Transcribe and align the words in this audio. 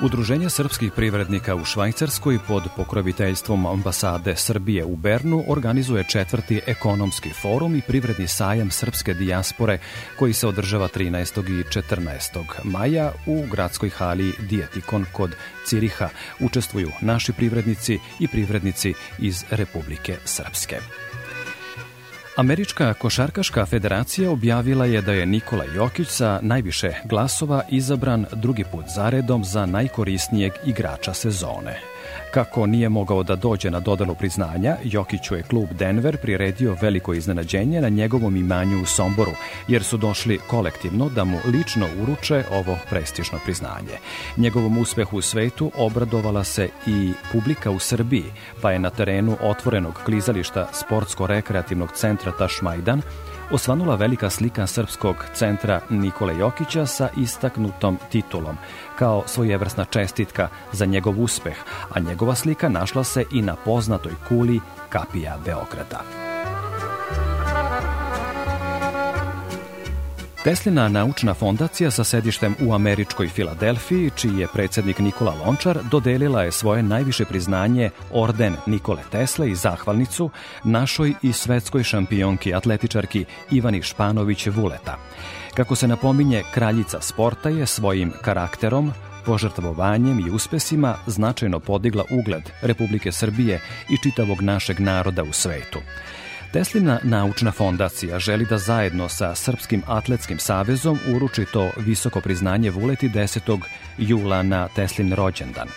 Udruženje 0.00 0.50
srpskih 0.50 0.92
privrednika 0.92 1.54
u 1.54 1.64
Švajcarskoj 1.64 2.38
pod 2.48 2.62
pokroviteljstvom 2.76 3.66
ambasade 3.66 4.36
Srbije 4.36 4.84
u 4.84 4.96
Bernu 4.96 5.44
organizuje 5.48 6.04
četvrti 6.04 6.60
ekonomski 6.66 7.30
forum 7.42 7.76
i 7.76 7.82
privredni 7.82 8.26
sajam 8.26 8.70
srpske 8.70 9.14
dijaspore 9.14 9.78
koji 10.18 10.32
se 10.32 10.46
održava 10.46 10.88
13. 10.88 11.60
i 11.60 11.64
14. 11.64 12.44
maja 12.64 13.12
u 13.26 13.44
gradskoj 13.50 13.88
hali 13.90 14.32
Dijetikon 14.38 15.06
kod 15.12 15.34
Ciriha. 15.66 16.08
Učestvuju 16.40 16.90
naši 17.00 17.32
privrednici 17.32 17.98
i 18.20 18.28
privrednici 18.28 18.94
iz 19.18 19.44
Republike 19.50 20.16
Srpske. 20.24 20.76
Američka 22.38 22.94
košarkaška 22.94 23.66
federacija 23.66 24.30
objavila 24.30 24.86
je 24.86 25.02
da 25.02 25.12
je 25.12 25.26
Nikola 25.26 25.64
Jokić 25.74 26.08
sa 26.08 26.40
najviše 26.42 26.92
glasova 27.04 27.62
izabran 27.70 28.26
drugi 28.32 28.64
put 28.72 28.84
zaredom 28.94 29.44
za 29.44 29.66
najkorisnijeg 29.66 30.52
igrača 30.66 31.14
sezone. 31.14 31.80
Kako 32.30 32.66
nije 32.66 32.88
mogao 32.88 33.22
da 33.22 33.36
dođe 33.36 33.70
na 33.70 33.80
dodelu 33.80 34.14
priznanja, 34.14 34.76
Jokiću 34.84 35.34
je 35.34 35.42
klub 35.42 35.68
Denver 35.72 36.16
priredio 36.16 36.76
veliko 36.82 37.14
iznenađenje 37.14 37.80
na 37.80 37.88
njegovom 37.88 38.36
imanju 38.36 38.82
u 38.82 38.86
Somboru, 38.86 39.32
jer 39.68 39.84
su 39.84 39.96
došli 39.96 40.38
kolektivno 40.46 41.08
da 41.08 41.24
mu 41.24 41.38
lično 41.44 41.86
uruče 42.02 42.44
ovo 42.50 42.78
prestižno 42.90 43.38
priznanje. 43.44 43.98
Njegovom 44.36 44.78
uspehu 44.78 45.16
u 45.16 45.22
svetu 45.22 45.72
obradovala 45.76 46.44
se 46.44 46.68
i 46.86 47.12
publika 47.32 47.70
u 47.70 47.78
Srbiji, 47.78 48.24
pa 48.62 48.72
je 48.72 48.78
na 48.78 48.90
terenu 48.90 49.36
otvorenog 49.42 49.94
klizališta 50.04 50.68
Sportsko-rekreativnog 50.72 51.92
centra 51.94 52.32
Tašmajdan 52.38 53.02
osvanula 53.50 53.94
velika 53.94 54.30
slika 54.30 54.66
Srpskog 54.66 55.16
centra 55.34 55.80
Nikole 55.90 56.38
Jokića 56.38 56.86
sa 56.86 57.08
istaknutom 57.16 57.98
titulom, 58.10 58.56
kao 58.98 59.22
svojevrsna 59.26 59.84
čestitka 59.84 60.48
za 60.72 60.86
njegov 60.86 61.22
uspeh, 61.22 61.56
a 61.94 62.00
njegova 62.00 62.34
slika 62.34 62.68
našla 62.68 63.04
se 63.04 63.24
i 63.32 63.42
na 63.42 63.56
poznatoj 63.56 64.12
kuli 64.28 64.60
kapija 64.88 65.38
Beograda. 65.44 66.27
Teslina 70.48 70.88
naučna 70.88 71.34
fondacija 71.34 71.90
sa 71.90 72.04
sedištem 72.04 72.54
u 72.66 72.74
američkoj 72.74 73.28
Filadelfiji, 73.28 74.10
čiji 74.16 74.38
je 74.38 74.46
predsednik 74.52 74.98
Nikola 74.98 75.34
Lončar, 75.44 75.78
dodelila 75.90 76.42
je 76.42 76.52
svoje 76.52 76.82
najviše 76.82 77.24
priznanje 77.24 77.90
Orden 78.12 78.56
Nikole 78.66 79.02
Tesle 79.10 79.50
i 79.50 79.54
zahvalnicu 79.54 80.30
našoj 80.64 81.14
i 81.22 81.32
svetskoj 81.32 81.82
šampionki 81.82 82.54
atletičarki 82.54 83.24
Ivani 83.50 83.82
Španović 83.82 84.46
Vuleta. 84.46 84.96
Kako 85.54 85.76
se 85.76 85.88
napominje, 85.88 86.42
kraljica 86.54 87.00
sporta 87.00 87.48
je 87.48 87.66
svojim 87.66 88.12
karakterom, 88.22 88.92
požrtvovanjem 89.26 90.18
i 90.18 90.30
uspesima 90.30 90.94
značajno 91.06 91.60
podigla 91.60 92.04
ugled 92.10 92.42
Republike 92.62 93.12
Srbije 93.12 93.60
i 93.90 93.96
čitavog 94.02 94.42
našeg 94.42 94.80
naroda 94.80 95.22
u 95.22 95.32
svetu. 95.32 95.78
Teslina 96.52 96.98
naučna 97.02 97.52
fondacija 97.52 98.18
želi 98.18 98.46
da 98.46 98.58
zajedno 98.58 99.08
sa 99.08 99.34
Srpskim 99.34 99.82
atletskim 99.86 100.38
savezom 100.38 100.98
uruči 101.14 101.44
to 101.52 101.70
visoko 101.76 102.20
priznanje 102.20 102.70
Vuleti 102.70 103.08
10. 103.08 103.60
jula 103.98 104.42
na 104.42 104.68
Teslin 104.68 105.12
rođendan. 105.12 105.68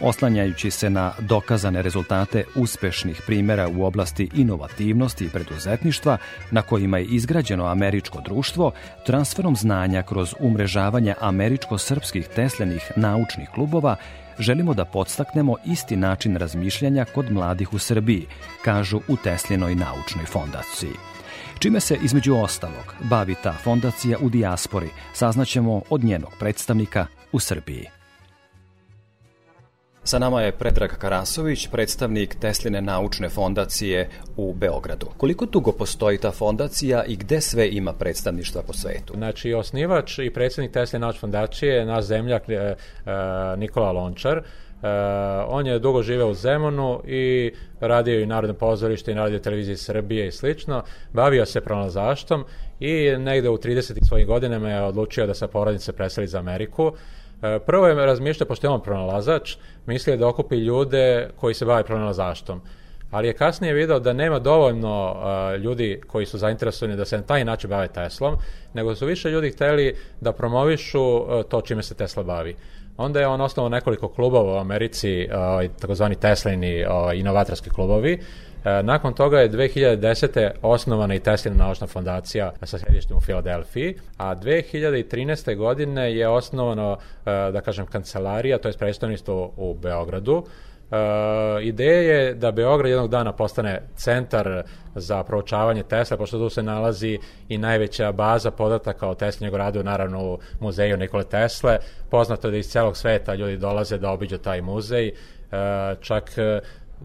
Oslanjajući 0.00 0.70
se 0.70 0.90
na 0.90 1.12
dokazane 1.18 1.82
rezultate 1.82 2.44
uspešnih 2.56 3.22
primera 3.26 3.68
u 3.68 3.84
oblasti 3.84 4.30
inovativnosti 4.34 5.24
i 5.24 5.28
preduzetništva 5.28 6.18
na 6.50 6.62
kojima 6.62 6.98
je 6.98 7.04
izgrađeno 7.04 7.66
američko 7.66 8.20
društvo, 8.20 8.72
transferom 9.06 9.56
znanja 9.56 10.02
kroz 10.02 10.34
umrežavanje 10.40 11.14
američko-srpskih 11.20 12.28
teslenih 12.34 12.92
naučnih 12.96 13.48
klubova 13.54 13.96
želimo 14.38 14.74
da 14.74 14.84
podstaknemo 14.84 15.56
isti 15.66 15.96
način 15.96 16.36
razmišljanja 16.36 17.04
kod 17.04 17.32
mladih 17.32 17.72
u 17.72 17.78
Srbiji, 17.78 18.26
kažu 18.64 19.00
u 19.08 19.16
Teslinoj 19.16 19.74
naučnoj 19.74 20.24
fondaciji. 20.24 20.92
Čime 21.58 21.80
se, 21.80 21.98
između 22.02 22.34
ostalog, 22.34 22.94
bavi 23.00 23.34
ta 23.42 23.52
fondacija 23.52 24.18
u 24.20 24.28
dijaspori, 24.28 24.88
saznaćemo 25.12 25.82
od 25.90 26.04
njenog 26.04 26.32
predstavnika 26.38 27.06
u 27.32 27.40
Srbiji. 27.40 27.93
Sa 30.06 30.18
nama 30.18 30.42
je 30.42 30.52
Predrag 30.52 30.90
Karasović, 30.98 31.68
predstavnik 31.68 32.34
Tesline 32.34 32.80
naučne 32.80 33.28
fondacije 33.28 34.08
u 34.36 34.54
Beogradu. 34.54 35.06
Koliko 35.16 35.46
dugo 35.46 35.72
postoji 35.72 36.18
ta 36.18 36.30
fondacija 36.30 37.04
i 37.04 37.16
gde 37.16 37.40
sve 37.40 37.68
ima 37.70 37.92
predstavništva 37.92 38.62
po 38.62 38.72
svetu? 38.72 39.14
Znači, 39.16 39.54
osnivač 39.54 40.18
i 40.18 40.30
predsednik 40.30 40.72
Tesline 40.72 41.00
naučne 41.00 41.20
fondacije 41.20 41.74
je 41.74 41.86
naš 41.86 42.04
zemljak 42.04 42.48
e, 42.48 42.52
e, 42.52 42.76
Nikola 43.56 43.92
Lončar. 43.92 44.38
E, 44.38 44.42
on 45.48 45.66
je 45.66 45.78
dugo 45.78 46.02
živeo 46.02 46.28
u 46.28 46.34
Zemunu 46.34 47.00
i 47.06 47.52
radio 47.80 48.20
i 48.20 48.26
Narodno 48.26 48.54
pozorište 48.54 49.12
i 49.12 49.14
Radio 49.14 49.38
televiziji 49.38 49.76
Srbije 49.76 50.28
i 50.28 50.32
slično. 50.32 50.82
Bavio 51.12 51.46
se 51.46 51.60
pronalazaštom 51.60 52.44
i 52.80 53.16
negde 53.18 53.48
u 53.48 53.58
30. 53.58 54.08
svojih 54.08 54.26
godinama 54.26 54.70
je 54.70 54.82
odlučio 54.82 55.26
da 55.26 55.34
sa 55.34 55.48
porodice 55.48 55.92
preseli 55.92 56.26
za 56.26 56.38
Ameriku. 56.38 56.92
E, 56.94 57.23
prvo 57.66 57.86
je 57.86 57.94
razmišljao, 57.94 58.48
pošto 58.48 58.66
je 58.66 58.70
on 58.70 58.82
pronalazač, 58.82 59.56
mislio 59.86 60.16
da 60.16 60.28
okupi 60.28 60.56
ljude 60.56 61.28
koji 61.36 61.54
se 61.54 61.64
bave 61.64 61.84
pronalazaštom. 61.84 62.60
Ali 63.10 63.26
je 63.26 63.32
kasnije 63.32 63.74
video 63.74 64.00
da 64.00 64.12
nema 64.12 64.38
dovoljno 64.38 65.12
uh, 65.12 65.60
ljudi 65.60 66.00
koji 66.06 66.26
su 66.26 66.38
zainteresovani 66.38 66.96
da 66.96 67.04
se 67.04 67.16
na 67.16 67.22
taj 67.22 67.44
način 67.44 67.70
bave 67.70 67.88
Teslom, 67.88 68.36
nego 68.74 68.94
su 68.94 69.06
više 69.06 69.30
ljudi 69.30 69.50
hteli 69.50 69.96
da 70.20 70.32
promovišu 70.32 71.02
uh, 71.02 71.42
to 71.48 71.60
čime 71.60 71.82
se 71.82 71.94
Tesla 71.94 72.22
bavi. 72.22 72.56
Onda 72.96 73.20
je 73.20 73.26
on 73.26 73.40
osnovao 73.40 73.68
nekoliko 73.68 74.08
klubova 74.08 74.54
u 74.54 74.58
Americi, 74.58 75.28
uh, 75.30 75.70
takozvani 75.80 76.14
Teslini 76.14 76.84
uh, 76.84 77.18
inovatorski 77.18 77.70
klubovi, 77.70 78.12
E, 78.12 78.53
nakon 78.82 79.12
toga 79.12 79.40
je 79.40 79.50
2010. 79.50 80.50
osnovana 80.62 81.14
i 81.14 81.20
Teslina 81.20 81.56
naučna 81.56 81.86
fondacija 81.86 82.52
sa 82.62 82.78
sedištem 82.78 83.16
u 83.16 83.20
Filadelfiji, 83.20 83.94
a 84.16 84.36
2013. 84.36 85.56
godine 85.56 86.16
je 86.16 86.28
osnovano, 86.28 86.98
e, 87.26 87.30
da 87.52 87.60
kažem, 87.60 87.86
kancelarija, 87.86 88.58
to 88.58 88.68
je 88.68 88.78
predstavništvo 88.78 89.52
u 89.56 89.74
Beogradu, 89.74 90.44
Uh, 90.84 91.62
ideja 91.62 92.18
je 92.18 92.34
da 92.34 92.52
Beograd 92.52 92.90
jednog 92.90 93.10
dana 93.10 93.32
postane 93.32 93.82
centar 93.96 94.62
za 94.94 95.22
proučavanje 95.22 95.82
Tesla, 95.82 96.16
pošto 96.16 96.38
tu 96.38 96.48
se 96.48 96.62
nalazi 96.62 97.18
i 97.48 97.58
najveća 97.58 98.12
baza 98.12 98.50
podataka 98.50 99.08
o 99.08 99.14
Tesla 99.14 99.44
njegov 99.44 99.58
radu, 99.58 99.82
naravno 99.82 100.24
u 100.24 100.38
muzeju 100.60 100.96
Nikole 100.96 101.24
Tesle. 101.24 101.78
Poznato 102.10 102.48
je 102.48 102.50
da 102.50 102.56
iz 102.56 102.68
celog 102.68 102.96
sveta 102.96 103.34
ljudi 103.34 103.56
dolaze 103.56 103.98
da 103.98 104.10
obiđu 104.10 104.38
taj 104.38 104.60
muzej. 104.60 105.12
Uh, 105.12 106.00
čak 106.00 106.30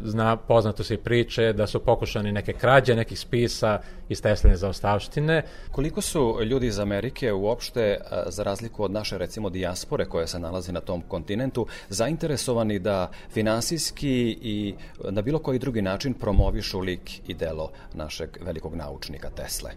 zna, 0.03 0.35
poznato 0.35 0.83
se 0.83 0.93
i 0.93 0.97
priče 0.97 1.53
da 1.53 1.67
su 1.67 1.79
pokušani 1.79 2.31
neke 2.31 2.53
krađe 2.53 2.95
nekih 2.95 3.19
spisa 3.19 3.79
iz 4.09 4.21
Tesline 4.21 4.55
zaostavštine. 4.55 5.43
Koliko 5.71 6.01
su 6.01 6.37
ljudi 6.45 6.67
iz 6.67 6.79
Amerike 6.79 7.33
uopšte, 7.33 7.97
za 8.27 8.43
razliku 8.43 8.83
od 8.83 8.91
naše 8.91 9.17
recimo 9.17 9.49
dijaspore 9.49 10.05
koja 10.05 10.27
se 10.27 10.39
nalazi 10.39 10.71
na 10.71 10.79
tom 10.79 11.01
kontinentu, 11.01 11.67
zainteresovani 11.89 12.79
da 12.79 13.11
finansijski 13.29 14.37
i 14.41 14.75
na 15.09 15.21
bilo 15.21 15.39
koji 15.39 15.59
drugi 15.59 15.81
način 15.81 16.13
promovišu 16.13 16.79
lik 16.79 17.29
i 17.29 17.33
delo 17.33 17.71
našeg 17.93 18.29
velikog 18.41 18.75
naučnika 18.75 19.29
Tesle? 19.29 19.71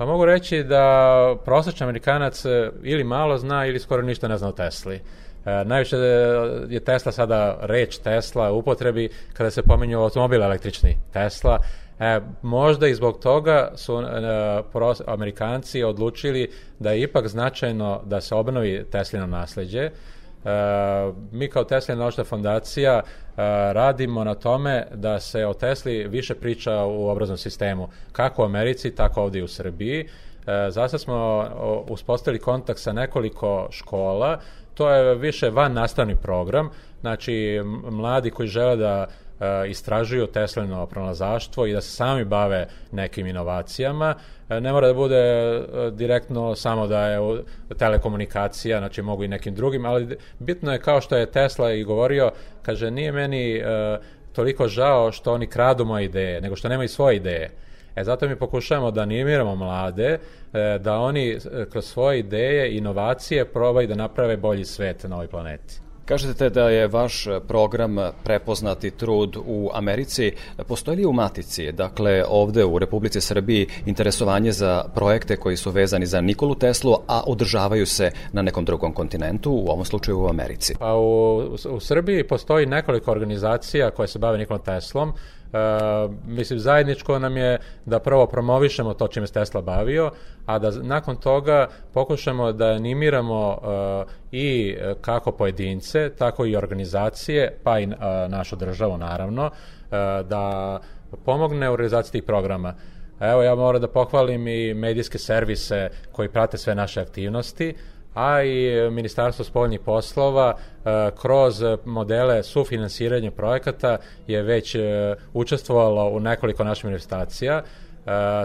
Pa 0.00 0.06
mogu 0.06 0.24
reći 0.24 0.62
da 0.62 1.36
prosječan 1.44 1.88
Amerikanac 1.88 2.44
e, 2.44 2.70
ili 2.82 3.04
malo 3.04 3.38
zna 3.38 3.66
ili 3.66 3.78
skoro 3.78 4.02
ništa 4.02 4.28
ne 4.28 4.38
zna 4.38 4.48
o 4.48 4.52
Tesli. 4.52 5.00
E, 5.44 5.64
najviše 5.64 5.96
je 6.68 6.80
Tesla 6.80 7.12
sada 7.12 7.58
reč 7.60 7.98
Tesla 7.98 8.52
u 8.52 8.58
upotrebi 8.58 9.08
kada 9.32 9.50
se 9.50 9.62
pominju 9.62 10.02
automobil 10.02 10.42
električni 10.42 10.98
Tesla. 11.12 11.58
E, 12.00 12.20
možda 12.42 12.88
i 12.88 12.94
zbog 12.94 13.18
toga 13.18 13.72
su 13.74 14.00
e, 14.00 15.02
Amerikanci 15.06 15.82
odlučili 15.82 16.50
da 16.78 16.90
je 16.92 17.02
ipak 17.02 17.28
značajno 17.28 18.02
da 18.04 18.20
se 18.20 18.34
obnovi 18.34 18.84
Teslino 18.90 19.26
nasledđe. 19.26 19.80
E, 19.80 19.90
mi 21.32 21.48
kao 21.48 21.64
Tesla 21.64 21.94
naučna 21.94 22.24
fondacija 22.24 23.00
e, 23.00 23.02
radimo 23.72 24.24
na 24.24 24.34
tome 24.34 24.86
da 24.94 25.20
se 25.20 25.46
o 25.46 25.54
Tesli 25.54 26.08
više 26.08 26.34
priča 26.34 26.84
u 26.84 27.08
obraznom 27.08 27.38
sistemu, 27.38 27.88
kako 28.12 28.42
u 28.42 28.44
Americi, 28.44 28.94
tako 28.94 29.22
ovdje 29.22 29.44
u 29.44 29.48
Srbiji. 29.48 30.00
E, 30.00 30.70
Zasta 30.70 30.98
smo 30.98 31.46
uspostavili 31.88 32.38
kontakt 32.38 32.80
sa 32.80 32.92
nekoliko 32.92 33.68
škola 33.70 34.38
to 34.80 34.90
je 34.90 35.14
više 35.14 35.50
van 35.50 35.72
nastavni 35.72 36.16
program, 36.16 36.70
znači 37.00 37.60
mladi 37.90 38.30
koji 38.30 38.48
žele 38.48 38.76
da 38.76 39.06
istražuju 39.68 40.26
Teslino 40.26 40.86
pronalazaštvo 40.86 41.66
i 41.66 41.72
da 41.72 41.80
se 41.80 41.90
sami 41.90 42.24
bave 42.24 42.66
nekim 42.92 43.26
inovacijama. 43.26 44.14
Ne 44.48 44.72
mora 44.72 44.86
da 44.86 44.94
bude 44.94 45.22
direktno 45.92 46.54
samo 46.54 46.86
da 46.86 47.06
je 47.06 47.42
telekomunikacija, 47.78 48.78
znači 48.78 49.02
mogu 49.02 49.24
i 49.24 49.28
nekim 49.28 49.54
drugim, 49.54 49.84
ali 49.84 50.16
bitno 50.38 50.72
je 50.72 50.80
kao 50.80 51.00
što 51.00 51.16
je 51.16 51.30
Tesla 51.30 51.72
i 51.72 51.84
govorio, 51.84 52.30
kaže 52.62 52.90
nije 52.90 53.12
meni 53.12 53.62
toliko 54.32 54.68
žao 54.68 55.12
što 55.12 55.32
oni 55.32 55.46
kradu 55.46 55.84
moje 55.84 56.04
ideje, 56.04 56.40
nego 56.40 56.56
što 56.56 56.68
nemaju 56.68 56.88
svoje 56.88 57.16
ideje. 57.16 57.50
E 57.96 58.04
zato 58.04 58.28
mi 58.28 58.36
pokušavamo 58.36 58.90
da 58.90 59.00
animiramo 59.00 59.56
mlade, 59.56 60.18
e, 60.52 60.78
da 60.78 60.98
oni 60.98 61.30
e, 61.30 61.38
kroz 61.70 61.84
svoje 61.84 62.18
ideje, 62.18 62.76
inovacije 62.76 63.44
probaju 63.44 63.88
da 63.88 63.94
naprave 63.94 64.36
bolji 64.36 64.64
svet 64.64 65.04
na 65.04 65.16
ovoj 65.16 65.28
planeti. 65.28 65.80
Kažete 66.10 66.50
da 66.50 66.68
je 66.68 66.88
vaš 66.88 67.26
program 67.48 67.96
prepoznati 68.24 68.90
trud 68.90 69.36
u 69.46 69.70
Americi. 69.74 70.32
Postoji 70.68 70.96
li 70.96 71.06
u 71.06 71.12
Matici, 71.12 71.72
dakle 71.72 72.24
ovde 72.28 72.64
u 72.64 72.78
Republici 72.78 73.20
Srbiji, 73.20 73.66
interesovanje 73.86 74.52
za 74.52 74.84
projekte 74.94 75.36
koji 75.36 75.56
su 75.56 75.70
vezani 75.70 76.06
za 76.06 76.20
Nikolu 76.20 76.54
Teslu, 76.54 76.96
a 77.08 77.22
održavaju 77.26 77.86
se 77.86 78.10
na 78.32 78.42
nekom 78.42 78.64
drugom 78.64 78.92
kontinentu, 78.92 79.52
u 79.52 79.68
ovom 79.68 79.84
slučaju 79.84 80.20
u 80.20 80.28
Americi? 80.28 80.74
Pa 80.78 80.94
u, 80.96 81.38
u 81.70 81.80
Srbiji 81.80 82.28
postoji 82.28 82.66
nekoliko 82.66 83.10
organizacija 83.10 83.90
koje 83.90 84.08
se 84.08 84.18
bave 84.18 84.38
Nikolom 84.38 84.62
Teslom. 84.62 85.12
Uh, 85.52 86.10
mislim, 86.26 86.58
zajedničko 86.58 87.18
nam 87.18 87.36
je 87.36 87.58
da 87.86 87.98
prvo 87.98 88.26
promovišemo 88.26 88.94
to 88.94 89.08
čime 89.08 89.26
se 89.26 89.32
Tesla 89.32 89.62
bavio, 89.62 90.10
a 90.46 90.58
da 90.58 90.70
nakon 90.70 91.16
toga 91.16 91.68
pokušamo 91.94 92.52
da 92.52 92.66
animiramo 92.66 93.48
uh, 93.48 94.10
i 94.32 94.76
kako 95.00 95.32
pojedince, 95.32 96.10
tako 96.18 96.46
i 96.46 96.56
organizacije, 96.56 97.58
pa 97.64 97.80
i 97.80 97.86
uh, 97.86 97.92
našu 98.28 98.56
državu 98.56 98.98
naravno, 98.98 99.46
uh, 99.46 99.90
da 100.28 100.78
pomogne 101.24 101.70
u 101.70 101.76
realizaciji 101.76 102.12
tih 102.12 102.22
programa. 102.22 102.74
Evo, 103.20 103.42
ja 103.42 103.54
moram 103.54 103.80
da 103.80 103.88
pohvalim 103.88 104.48
i 104.48 104.74
medijske 104.74 105.18
servise 105.18 105.90
koji 106.12 106.28
prate 106.28 106.58
sve 106.58 106.74
naše 106.74 107.00
aktivnosti, 107.00 107.74
a 108.20 108.42
i 108.42 108.90
Ministarstvo 108.90 109.44
spoljnih 109.44 109.80
poslova 109.80 110.54
e, 110.54 111.10
kroz 111.20 111.62
modele 111.84 112.42
sufinansiranja 112.42 113.30
projekata 113.30 113.96
je 114.26 114.42
već 114.42 114.74
e, 114.74 114.80
učestvovalo 115.32 116.10
u 116.10 116.20
nekoliko 116.20 116.64
naših 116.64 116.84
manifestacija. 116.84 117.62
E, 117.62 117.62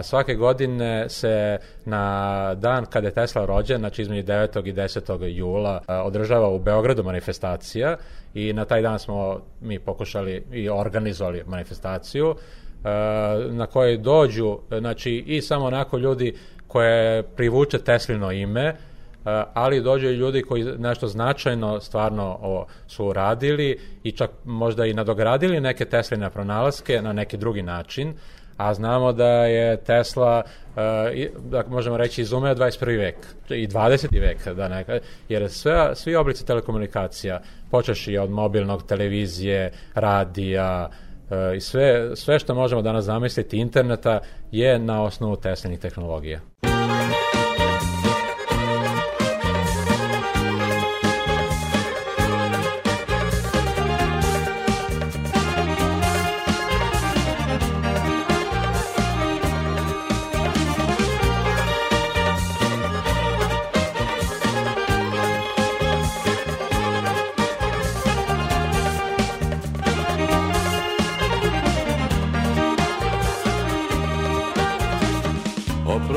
svake 0.02 0.34
godine 0.34 1.08
se 1.08 1.58
na 1.84 2.54
dan 2.54 2.86
kada 2.86 3.06
je 3.06 3.14
Tesla 3.14 3.44
rođen, 3.44 3.78
znači 3.78 4.02
između 4.02 4.22
9. 4.22 4.68
i 4.68 4.72
10. 4.72 5.26
jula, 5.36 5.80
održava 5.88 6.48
u 6.48 6.58
Beogradu 6.58 7.02
manifestacija 7.02 7.96
i 8.34 8.52
na 8.52 8.64
taj 8.64 8.82
dan 8.82 8.98
smo 8.98 9.40
mi 9.60 9.78
pokušali 9.78 10.44
i 10.52 10.68
organizovali 10.68 11.44
manifestaciju 11.46 12.34
na 13.50 13.66
kojoj 13.66 13.96
dođu, 13.96 14.58
znači 14.78 15.24
i 15.26 15.42
samo 15.42 15.64
onako 15.64 15.98
ljudi 15.98 16.34
koje 16.66 17.22
privuče 17.22 17.78
Teslino 17.78 18.32
ime, 18.32 18.74
ali 19.54 19.82
dođe 19.82 20.08
ljudi 20.08 20.42
koji 20.42 20.64
nešto 20.64 21.08
značajno 21.08 21.80
stvarno 21.80 22.38
o, 22.42 22.66
su 22.86 23.06
uradili 23.06 23.78
i 24.02 24.12
čak 24.12 24.30
možda 24.44 24.86
i 24.86 24.94
nadogradili 24.94 25.60
neke 25.60 25.84
Tesline 25.84 26.30
pronalaske 26.30 27.02
na 27.02 27.12
neki 27.12 27.36
drugi 27.36 27.62
način, 27.62 28.14
a 28.56 28.74
znamo 28.74 29.12
da 29.12 29.28
je 29.28 29.76
Tesla, 29.76 30.42
da 31.50 31.64
možemo 31.68 31.96
reći, 31.96 32.22
izumeo 32.22 32.54
21. 32.54 32.98
vek 32.98 33.16
i 33.48 33.68
20. 33.68 34.20
vek, 34.20 34.56
da 34.56 34.68
neka, 34.68 34.98
jer 35.28 35.50
sve, 35.50 35.90
svi 35.94 36.16
oblici 36.16 36.46
telekomunikacija, 36.46 37.40
počeš 37.70 38.08
i 38.08 38.18
od 38.18 38.30
mobilnog, 38.30 38.82
televizije, 38.82 39.72
radija, 39.94 40.90
i 41.56 41.60
sve, 41.60 42.16
sve 42.16 42.38
što 42.38 42.54
možemo 42.54 42.82
danas 42.82 43.04
zamisliti 43.04 43.58
interneta 43.58 44.20
je 44.52 44.78
na 44.78 45.02
osnovu 45.02 45.36
Teslinih 45.36 45.78
tehnologija. 45.78 46.40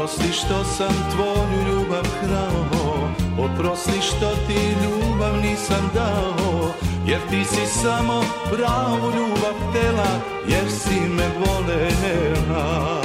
Što 0.08 0.64
sam 0.64 0.94
tvoju 1.12 1.68
ljubav 1.68 2.04
krao 2.22 3.10
Oprosti 3.40 4.02
što 4.02 4.30
ti 4.48 4.76
ljubav 4.84 5.42
nisam 5.42 5.92
dao 5.94 6.74
Jer 7.06 7.20
ti 7.30 7.46
si 7.46 7.66
samo 7.82 8.24
pravu 8.52 9.12
ljubav 9.18 9.74
tela 9.74 10.12
Jer 10.48 10.72
si 10.72 11.00
me 11.00 11.28
volela 11.40 13.02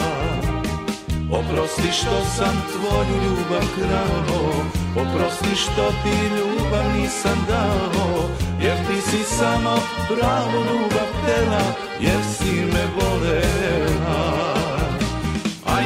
Oprosti 1.31 1.93
što 1.93 2.25
sam 2.37 2.63
tvoju 2.73 3.23
ljubav 3.25 3.69
krao 3.77 4.45
Oprosti 4.97 5.57
što 5.57 5.91
ti 6.03 6.17
ljubav 6.37 6.85
nisam 6.97 7.47
dao 7.49 8.29
Jer 8.61 8.77
ti 8.87 9.11
si 9.11 9.25
samo 9.25 9.75
pravu 10.09 10.65
ljubav 10.73 11.09
tela 11.27 11.63
Jer 12.01 12.21
si 12.39 12.55
me 12.55 12.85
volela 12.95 13.04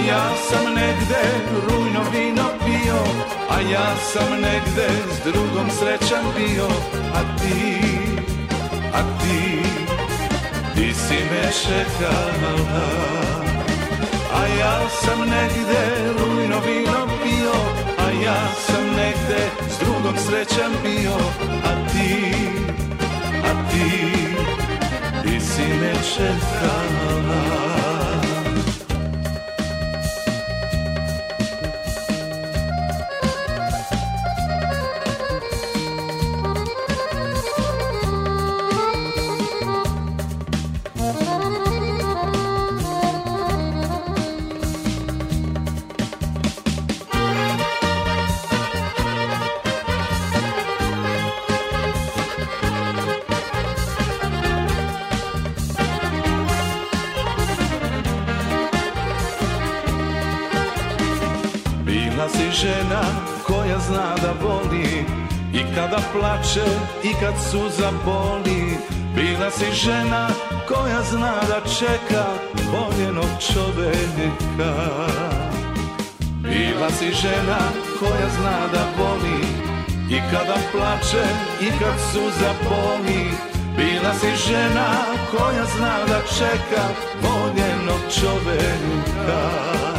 ja 0.08 0.24
sam 0.48 0.74
negde 0.74 1.24
rujno 1.68 2.02
vino 2.12 2.46
pio 2.64 3.00
A 3.50 3.60
ja 3.60 3.96
sam 4.12 4.40
negde 4.40 4.88
s 5.14 5.24
drugom 5.24 5.70
srećan 5.78 6.24
bio. 6.36 6.66
A 7.14 7.20
ti, 7.38 7.80
a 8.94 9.02
ti, 9.20 9.62
ti 10.74 10.94
si 10.94 11.14
me 11.30 11.52
čekala 11.62 12.88
A 14.34 14.46
ja 14.60 14.88
sam 14.88 15.20
negde 15.20 15.84
rujno 16.18 16.60
vino 16.66 17.06
pio 17.22 17.56
A 17.98 18.10
ja 18.24 18.48
sam 18.66 18.84
negde 18.96 19.40
s 19.70 19.78
drugom 19.78 20.16
srećan 20.26 20.72
bio. 20.82 21.16
A 21.64 21.88
ti, 21.92 22.32
a 23.44 23.70
ti, 23.70 23.90
ti 25.22 25.40
si 25.40 25.62
me 25.80 25.92
čekala 65.78 66.02
plače 66.12 66.64
i 67.04 67.12
kad 67.20 67.34
suza 67.50 67.90
boli. 68.04 68.78
Bila 69.14 69.50
si 69.50 69.72
žena 69.72 70.28
koja 70.68 71.02
zna 71.02 71.34
da 71.48 71.60
čeka 71.78 72.24
voljenog 72.72 73.30
čoveka 73.52 74.74
Bila 76.42 76.90
si 76.90 77.12
žena 77.12 77.58
koja 77.98 78.28
zna 78.38 78.58
da 78.72 78.84
voli. 78.98 79.44
I 80.10 80.20
kada 80.30 80.56
plače 80.72 81.24
i 81.60 81.66
kad 81.78 81.94
suza 82.12 82.52
boli. 82.68 83.30
Bila 83.76 84.14
si 84.14 84.50
žena 84.50 84.88
koja 85.30 85.64
zna 85.76 85.98
da 86.08 86.20
čeka 86.38 86.84
voljenog 87.22 88.00
čoveka 88.20 89.97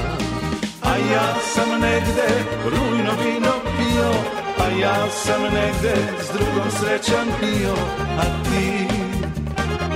ja 1.13 1.27
sam 1.53 1.69
negde 1.81 2.29
rujno 2.65 3.11
vino 3.23 3.53
pio 3.77 4.39
ja 4.77 5.09
sam 5.09 5.41
negde 5.43 5.95
s 6.19 6.33
drugom 6.33 6.71
srećan 6.79 7.27
bio, 7.39 7.73
a 8.19 8.25
ti, 8.43 8.87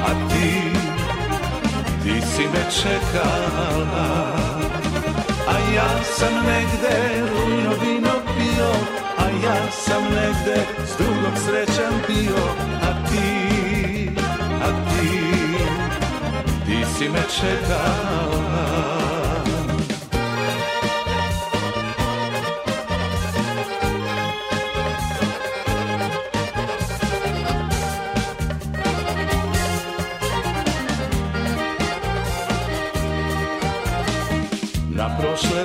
a 0.08 0.30
ti, 0.30 0.52
ti 2.04 2.22
si 2.22 2.44
me 2.44 2.64
čekala. 2.82 4.08
A 5.48 5.74
ja 5.76 6.04
sam 6.04 6.34
negde 6.46 7.22
rujno 7.32 7.70
vino 7.84 8.14
pio, 8.36 8.72
a 9.18 9.26
ja 9.46 9.72
sam 9.72 10.04
negde 10.04 10.66
s 10.86 10.98
drugom 10.98 11.36
srećan 11.46 11.94
bio, 12.08 12.44
a 12.82 13.08
ti, 13.10 14.10
a 14.64 14.70
ti, 14.90 15.20
si 16.98 17.10
me 17.10 17.24
čekala 17.40 19.13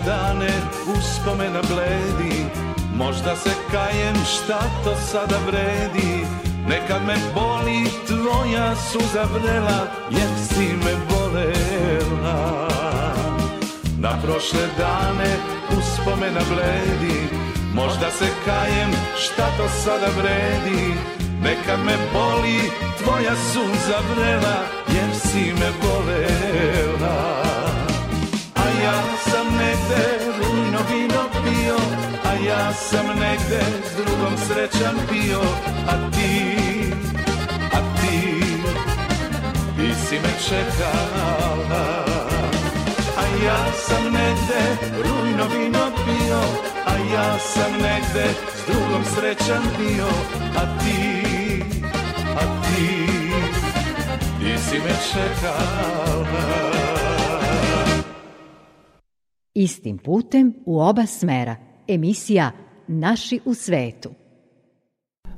dane 0.00 0.52
uspomena 0.86 1.60
bledi. 1.62 2.46
Možda 2.94 3.36
se 3.36 3.50
kajem 3.72 4.16
šta 4.24 4.60
to 4.84 4.94
sada 4.96 5.38
vredi. 5.46 6.26
Nekad 6.68 7.02
me 7.06 7.16
boli 7.34 7.90
tvoja 8.06 8.76
suza 8.76 9.24
vrela 9.34 9.86
Jer 10.10 10.28
si 10.48 10.66
me 10.84 10.94
volela. 11.10 12.68
Na 13.98 14.12
prošle 14.22 14.68
dane 14.78 15.36
uspomena 15.78 16.40
bledi. 16.48 17.28
Možda 17.74 18.10
se 18.10 18.28
kajem 18.44 18.90
šta 19.18 19.46
to 19.56 19.68
sada 19.84 20.08
vredi. 20.18 20.94
Nekad 21.42 21.80
me 21.84 21.96
boli 22.12 22.70
tvoja 23.02 23.34
suza 23.52 23.98
vrela 24.14 24.58
Jer 24.88 25.16
si 25.16 25.52
me 25.52 25.70
volela. 25.82 27.38
Ja 28.84 29.02
sam 29.30 29.47
sam 32.78 33.06
negde 33.06 33.62
s 33.84 33.96
drugom 33.96 34.34
srećan 34.46 34.96
bio, 35.12 35.40
a 35.88 36.10
ti, 36.10 36.32
a 37.72 37.80
ti, 37.98 38.18
ti 39.76 39.94
si 40.06 40.14
me 40.14 40.32
čekala. 40.48 41.84
A 43.18 43.44
ja 43.44 43.72
sam 43.72 44.04
negde 44.04 44.62
rujno 44.96 45.44
vino 45.54 45.90
pio, 46.04 46.40
a 46.86 46.94
ja 47.14 47.38
sam 47.38 47.72
negde 47.72 48.26
s 48.54 48.70
drugom 48.70 49.04
srećan 49.04 49.62
bio, 49.78 50.08
a 50.56 50.78
ti, 50.78 51.62
a 52.36 52.62
ti, 52.62 53.06
ti 54.38 54.58
si 54.58 54.76
me 54.78 54.94
čekala. 55.12 56.78
Istim 59.54 59.98
putem 59.98 60.54
u 60.66 60.80
oba 60.80 61.06
smera. 61.06 61.56
Emisija 61.88 62.50
Naši 62.88 63.40
u 63.44 63.54
svetu. 63.54 64.10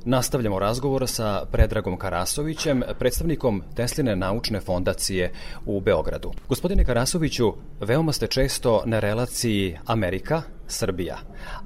Nastavljamo 0.05 0.59
razgovor 0.59 1.07
sa 1.07 1.45
Predragom 1.51 1.97
Karasovićem, 1.97 2.83
predstavnikom 2.99 3.63
Tesline 3.75 4.15
naučne 4.15 4.59
fondacije 4.59 5.31
u 5.65 5.81
Beogradu. 5.81 6.31
Gospodine 6.49 6.85
Karasoviću, 6.85 7.53
veoma 7.79 8.13
ste 8.13 8.27
često 8.27 8.83
na 8.85 8.99
relaciji 8.99 9.77
Amerika, 9.85 10.41
Srbija. 10.71 11.17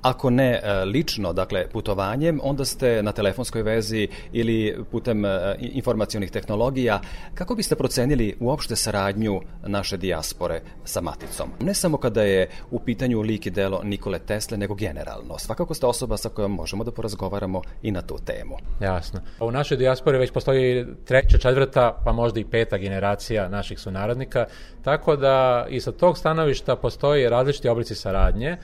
Ako 0.02 0.30
ne 0.30 0.62
e, 0.64 0.86
lično, 0.86 1.34
dakle 1.34 1.68
putovanjem, 1.70 2.40
onda 2.44 2.66
ste 2.66 3.04
na 3.04 3.12
telefonskoj 3.12 3.64
vezi 3.64 4.08
ili 4.32 4.78
putem 4.92 5.26
e, 5.26 5.56
informacionih 5.60 6.32
tehnologija. 6.32 7.02
Kako 7.34 7.56
biste 7.56 7.76
procenili 7.76 8.36
uopšte 8.40 8.76
saradnju 8.76 9.42
naše 9.68 9.98
dijaspore 9.98 10.62
sa 10.84 11.02
Maticom? 11.02 11.50
Ne 11.60 11.74
samo 11.74 11.98
kada 11.98 12.24
je 12.24 12.50
u 12.72 12.80
pitanju 12.80 13.22
lik 13.22 13.46
i 13.46 13.50
delo 13.50 13.82
Nikole 13.84 14.20
Tesle, 14.20 14.58
nego 14.58 14.76
generalno. 14.76 15.40
Svakako 15.40 15.74
ste 15.74 15.86
osoba 15.86 16.18
sa 16.18 16.30
kojom 16.30 16.52
možemo 16.52 16.84
da 16.84 16.92
porazgovaramo 16.92 17.62
i 17.82 17.92
na 17.92 18.02
tu 18.02 18.18
temu. 18.26 18.58
Jasno. 18.82 19.20
U 19.40 19.52
našoj 19.52 19.78
dijaspori 19.78 20.18
već 20.18 20.32
postoji 20.32 20.86
treća, 21.06 21.38
četvrta, 21.38 22.02
pa 22.06 22.12
možda 22.12 22.40
i 22.40 22.46
peta 22.46 22.78
generacija 22.78 23.50
naših 23.50 23.80
sunarodnika, 23.80 24.46
tako 24.84 25.16
da 25.16 25.66
i 25.70 25.80
sa 25.80 25.92
tog 25.92 26.18
stanovišta 26.18 26.76
postoji 26.76 27.30
različiti 27.30 27.70
oblici 27.70 27.96
saradnje 27.96 28.58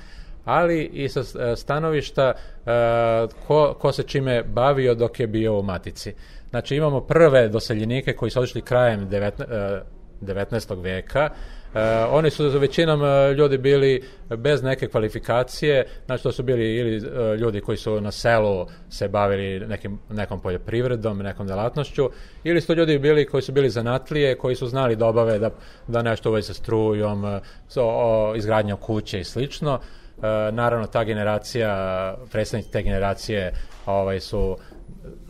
ali 0.46 0.84
i 0.84 1.10
sa 1.10 1.20
e, 1.20 1.56
stanovišta 1.56 2.34
e, 2.34 2.72
ko, 3.48 3.76
ko 3.80 3.92
se 3.92 4.04
čime 4.04 4.44
bavio 4.44 4.96
dok 4.96 5.20
je 5.20 5.28
bio 5.28 5.60
u 5.60 5.64
matici. 5.64 6.14
Znači 6.50 6.76
imamo 6.76 7.02
prve 7.02 7.48
doseljenike 7.50 8.14
koji 8.14 8.32
su 8.32 8.40
odšli 8.40 8.62
krajem 8.62 9.10
19, 9.10 9.82
19. 10.22 10.74
E, 10.74 10.82
veka, 10.82 11.30
Uh, 11.74 11.78
oni 12.12 12.30
su 12.30 12.60
većinom 12.60 13.02
uh, 13.02 13.38
ljudi 13.38 13.58
bili 13.58 14.04
bez 14.38 14.64
neke 14.64 14.88
kvalifikacije, 14.88 15.88
znači 16.06 16.24
to 16.24 16.32
su 16.32 16.44
bili 16.44 16.76
ili 16.76 16.98
uh, 16.98 17.40
ljudi 17.40 17.62
koji 17.62 17.78
su 17.78 18.02
na 18.02 18.12
selu 18.12 18.68
se 18.90 19.08
bavili 19.08 19.68
nekim, 19.68 20.00
nekom 20.10 20.40
poljoprivredom, 20.40 21.18
nekom 21.18 21.48
delatnošću, 21.48 22.10
ili 22.44 22.62
su 22.62 22.76
ljudi 22.76 23.00
bili 23.00 23.26
koji 23.26 23.42
su 23.42 23.52
bili 23.52 23.70
zanatlije, 23.70 24.38
koji 24.38 24.56
su 24.56 24.68
znali 24.68 24.96
da 24.96 25.08
obave 25.08 25.40
da, 25.40 25.50
da 25.88 26.02
nešto 26.02 26.30
uvezi 26.30 26.48
sa 26.48 26.54
strujom, 26.54 27.40
so, 27.68 27.84
izgradnjom 28.36 28.78
kuće 28.78 29.20
i 29.20 29.24
slično. 29.24 29.80
E, 30.24 30.52
naravno, 30.52 30.88
ta 30.88 31.04
generacija, 31.04 32.16
predstavnici 32.32 32.72
te 32.72 32.84
generacije 32.84 33.54
ovaj, 33.86 34.20
su 34.20 34.58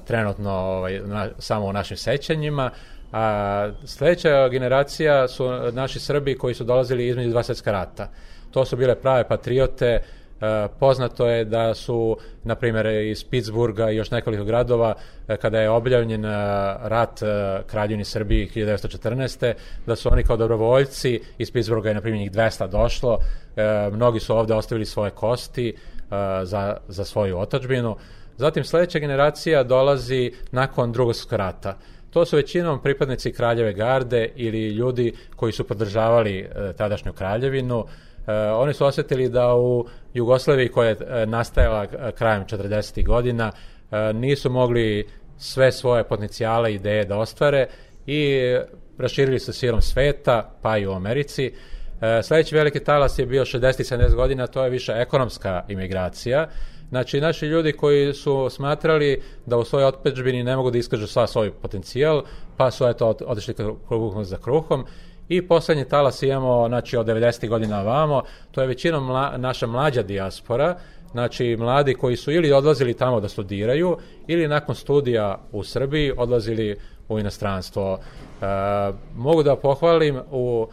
trenutno 0.05 0.51
ovaj, 0.51 1.00
na, 1.00 1.29
samo 1.39 1.65
u 1.65 1.74
našim 1.74 1.98
sećanjima, 1.98 2.69
a 3.12 3.69
sledeća 3.86 4.50
generacija 4.50 5.27
su 5.27 5.50
naši 5.71 6.00
Srbi 6.00 6.38
koji 6.38 6.53
su 6.53 6.63
dolazili 6.63 7.07
između 7.07 7.29
dva 7.29 7.43
svetska 7.43 7.71
rata. 7.71 8.10
To 8.51 8.65
su 8.65 8.77
bile 8.77 8.95
prave 8.95 9.27
patriote, 9.27 9.86
E, 9.86 10.21
poznato 10.79 11.27
je 11.27 11.45
da 11.45 11.74
su, 11.74 12.17
na 12.43 12.55
primjer, 12.55 12.86
iz 12.86 13.24
Pittsburgha 13.24 13.91
i 13.91 13.95
još 13.95 14.12
nekoliko 14.12 14.43
gradova, 14.43 14.93
e, 15.27 15.38
kada 15.38 15.60
je 15.60 15.69
objavljen 15.69 16.25
e, 16.25 16.29
rat 16.81 17.19
Kraljevini 17.67 18.05
Srbiji 18.05 18.50
1914. 18.55 19.53
da 19.86 19.95
su 19.95 20.10
oni 20.12 20.24
kao 20.24 20.38
dobrovoljci, 20.38 21.21
iz 21.38 21.51
Pittsburgha 21.51 21.89
je, 21.89 21.95
na 21.95 22.01
primjer, 22.01 22.21
njih 22.21 22.31
200 22.31 22.67
došlo, 22.67 23.17
mnogi 23.91 24.19
su 24.19 24.38
ovde 24.38 24.53
ostavili 24.53 24.86
svoje 24.86 25.12
kosti 25.12 25.75
za, 26.43 26.77
za 26.88 27.05
svoju 27.05 27.39
otačbinu. 27.39 27.95
Zatim, 28.38 28.63
sledeća 28.63 29.00
generacija 29.00 29.63
dolazi 29.63 30.31
nakon 30.51 30.91
drugog 30.91 31.15
rata. 31.31 31.77
To 32.10 32.25
su 32.25 32.36
većinom 32.36 32.81
pripadnici 32.81 33.31
kraljeve 33.31 33.74
garde 33.74 34.29
ili 34.36 34.67
ljudi 34.67 35.13
koji 35.36 35.51
su 35.51 35.67
podržavali 35.67 36.50
tadašnju 36.77 37.13
kraljevinu, 37.13 37.86
E, 37.86 38.11
oni 38.56 38.74
su 38.74 38.86
osetili 38.86 39.30
da 39.30 39.56
u 39.56 39.86
Jugoslaviji 40.13 40.70
koja 40.70 40.90
je 40.90 40.98
e, 41.00 41.25
nastajala 41.25 41.84
e, 41.84 42.12
krajem 42.12 42.46
40. 42.46 43.06
godina 43.06 43.51
nisu 44.13 44.50
mogli 44.50 45.08
sve 45.38 45.72
svoje 45.72 46.04
potencijale 46.04 46.72
i 46.72 46.75
ideje 46.75 47.06
da 47.06 47.18
ostvare 47.18 47.68
i 48.06 48.40
raširili 48.98 49.40
se 49.40 49.54
silom 49.54 49.82
sveta, 49.82 50.51
pa 50.62 50.78
i 50.78 50.88
u 50.88 50.92
Americi. 50.92 51.54
Sledeći 52.24 52.56
veliki 52.56 52.80
talas 52.80 53.20
je 53.20 53.25
bio 53.25 53.46
60-70 53.46 54.16
godina, 54.16 54.48
to 54.48 54.63
je 54.63 54.70
više 54.70 54.92
ekonomska 54.92 55.66
imigracija. 55.68 56.48
Znači, 56.92 57.22
naši 57.22 57.46
ljudi 57.46 57.72
koji 57.72 58.13
su 58.13 58.50
smatrali 58.50 59.22
da 59.46 59.58
u 59.58 59.63
svojoj 59.63 59.86
otpečbini 59.86 60.44
ne 60.44 60.56
mogu 60.56 60.72
da 60.72 60.78
iskažu 60.78 61.08
sva 61.08 61.28
svoj 61.28 61.51
potencijal, 61.51 62.24
pa 62.58 62.72
su 62.72 62.88
eto 62.88 63.16
otišli 63.25 63.54
kruhom 63.88 64.25
za 64.25 64.38
kruhom 64.38 64.86
I 65.31 65.47
poslednji 65.47 65.85
talas 65.85 66.23
imamo, 66.23 66.67
znači, 66.67 66.97
od 66.97 67.05
90. 67.05 67.50
godina 67.50 67.81
vamo, 67.81 68.23
to 68.51 68.61
je 68.61 68.67
većinom 68.67 69.05
mla, 69.05 69.38
naša 69.38 69.67
mlađa 69.67 70.03
dijaspora, 70.03 70.75
znači 71.11 71.55
mladi 71.59 71.93
koji 71.93 72.15
su 72.15 72.31
ili 72.31 72.51
odlazili 72.51 72.93
tamo 72.93 73.19
da 73.19 73.29
studiraju 73.29 73.97
ili 74.27 74.47
nakon 74.47 74.75
studija 74.75 75.39
u 75.51 75.63
Srbiji 75.63 76.13
odlazili 76.17 76.77
u 77.09 77.19
inostranstvo. 77.19 78.00
E, 78.41 78.45
mogu 79.15 79.43
da 79.43 79.55
pohvalim 79.55 80.19
u 80.31 80.67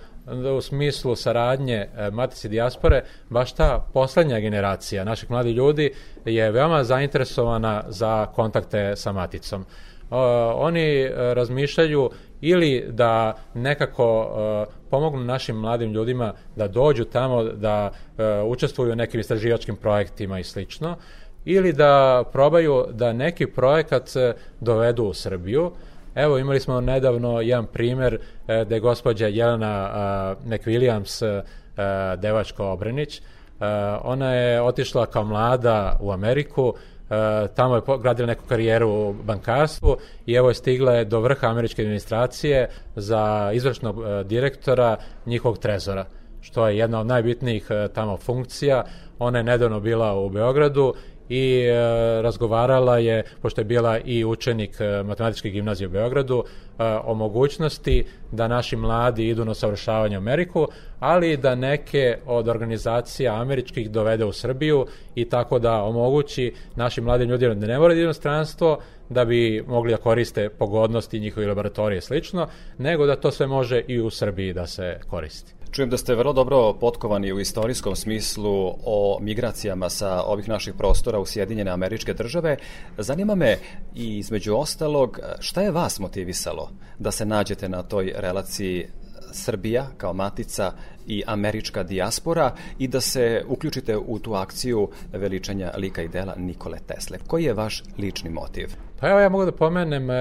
u 0.56 0.60
smislu 0.60 1.16
saradnje 1.16 1.74
e, 1.74 2.10
Matice 2.10 2.48
dijaspore, 2.48 3.04
baš 3.30 3.52
ta 3.52 3.84
poslednja 3.92 4.40
generacija 4.40 5.04
naših 5.04 5.30
mladih 5.30 5.56
ljudi 5.56 5.92
je 6.24 6.50
veoma 6.50 6.84
zainteresovana 6.84 7.84
za 7.88 8.26
kontakte 8.26 8.96
sa 8.96 9.12
Maticom. 9.12 9.64
Uh, 10.10 10.16
oni 10.54 11.04
uh, 11.04 11.10
razmišljaju 11.16 12.10
ili 12.40 12.84
da 12.88 13.36
nekako 13.54 14.20
uh, 14.20 14.74
pomognu 14.90 15.24
našim 15.24 15.56
mladim 15.56 15.92
ljudima 15.92 16.32
da 16.56 16.68
dođu 16.68 17.04
tamo, 17.04 17.42
da 17.42 17.90
učestvuju 18.46 18.92
u 18.92 18.96
nekim 18.96 19.20
istraživačkim 19.20 19.76
projektima 19.76 20.38
i 20.38 20.44
slično, 20.44 20.96
ili 21.44 21.72
da 21.72 22.24
probaju 22.32 22.84
da 22.92 23.12
neki 23.12 23.46
projekat 23.46 24.10
dovedu 24.60 25.04
u 25.04 25.14
Srbiju. 25.14 25.72
Evo, 26.14 26.38
imali 26.38 26.60
smo 26.60 26.80
nedavno 26.80 27.40
jedan 27.40 27.66
primer 27.66 28.18
gde 28.66 28.76
je 28.76 28.80
gospođa 28.80 29.26
Jelena 29.26 30.36
McWilliams, 30.46 31.38
uh, 31.38 31.44
devačko 32.20 32.66
Obrenić, 32.66 33.22
ona 34.02 34.34
je 34.34 34.62
otišla 34.62 35.06
kao 35.06 35.24
mlada 35.24 35.98
u 36.00 36.12
Ameriku, 36.12 36.74
tamo 37.54 37.74
je 37.74 37.82
gradila 38.00 38.26
neku 38.26 38.44
karijeru 38.48 38.88
u 38.88 39.12
bankarstvu 39.12 39.96
i 40.26 40.34
evo 40.34 40.48
je 40.48 40.54
stigla 40.54 40.92
je 40.92 41.04
do 41.04 41.20
vrha 41.20 41.46
američke 41.46 41.82
administracije 41.82 42.68
za 42.96 43.50
izvršnog 43.54 43.98
uh, 43.98 44.04
direktora 44.24 44.96
njihovog 45.26 45.58
trezora, 45.58 46.04
što 46.40 46.68
je 46.68 46.78
jedna 46.78 47.00
od 47.00 47.06
najbitnijih 47.06 47.66
uh, 47.70 47.94
tamo 47.94 48.16
funkcija. 48.16 48.84
Ona 49.18 49.38
je 49.38 49.44
nedavno 49.44 49.80
bila 49.80 50.14
u 50.14 50.30
Beogradu 50.30 50.94
i 51.28 51.60
e, 51.60 51.72
razgovarala 52.22 52.98
je, 52.98 53.22
pošto 53.42 53.60
je 53.60 53.64
bila 53.64 53.98
i 53.98 54.24
učenik 54.24 54.80
e, 54.80 55.02
matematičke 55.02 55.50
gimnazije 55.50 55.86
u 55.86 55.90
Beogradu, 55.90 56.44
e, 56.44 56.84
o 57.04 57.14
mogućnosti 57.14 58.04
da 58.32 58.48
naši 58.48 58.76
mladi 58.76 59.28
idu 59.28 59.44
na 59.44 59.54
savršavanje 59.54 60.16
u 60.16 60.20
Ameriku, 60.20 60.68
ali 61.00 61.36
da 61.36 61.54
neke 61.54 62.18
od 62.26 62.48
organizacija 62.48 63.40
američkih 63.40 63.90
dovede 63.90 64.24
u 64.24 64.32
Srbiju 64.32 64.86
i 65.14 65.24
tako 65.24 65.58
da 65.58 65.82
omogući 65.82 66.54
našim 66.76 67.04
mladim 67.04 67.28
ljudima 67.28 67.54
da 67.54 67.66
ne 67.66 67.78
moraju 67.78 68.02
inostranstvo, 68.02 68.78
da 69.08 69.24
bi 69.24 69.64
mogli 69.66 69.90
da 69.90 69.96
koriste 69.96 70.48
pogodnosti 70.48 71.20
njihovi 71.20 71.46
laboratorije 71.46 72.00
slično, 72.00 72.48
nego 72.78 73.06
da 73.06 73.16
to 73.16 73.30
sve 73.30 73.46
može 73.46 73.82
i 73.88 74.00
u 74.00 74.10
Srbiji 74.10 74.52
da 74.52 74.66
se 74.66 75.00
koristi. 75.10 75.57
Čujem 75.70 75.90
da 75.90 75.96
ste 75.96 76.14
vrlo 76.14 76.32
dobro 76.32 76.72
potkovani 76.72 77.32
u 77.32 77.40
istorijskom 77.40 77.96
smislu 77.96 78.74
o 78.84 79.18
migracijama 79.20 79.90
sa 79.90 80.22
ovih 80.22 80.48
naših 80.48 80.74
prostora 80.78 81.18
u 81.18 81.26
Sjedinjene 81.26 81.70
američke 81.70 82.14
države. 82.14 82.56
Zanima 82.98 83.34
me 83.34 83.58
i 83.94 84.18
između 84.18 84.54
ostalog 84.54 85.20
šta 85.40 85.62
je 85.62 85.70
vas 85.70 85.98
motivisalo 85.98 86.70
da 86.98 87.10
se 87.10 87.26
nađete 87.26 87.68
na 87.68 87.82
toj 87.82 88.12
relaciji 88.16 88.86
Srbija 89.32 89.86
kao 89.96 90.12
matica 90.12 90.72
i 91.06 91.22
američka 91.26 91.82
dijaspora 91.82 92.54
i 92.78 92.88
da 92.88 93.00
se 93.00 93.44
uključite 93.48 93.96
u 93.96 94.18
tu 94.18 94.34
akciju 94.34 94.88
veličanja 95.12 95.72
lika 95.76 96.02
i 96.02 96.08
dela 96.08 96.34
Nikole 96.36 96.78
Tesle. 96.86 97.18
Koji 97.26 97.44
je 97.44 97.54
vaš 97.54 97.82
lični 97.98 98.30
motiv? 98.30 98.68
Pa 99.00 99.08
evo 99.08 99.20
ja 99.20 99.28
mogu 99.28 99.44
da 99.44 99.52
pomenem, 99.52 100.10
e, 100.10 100.16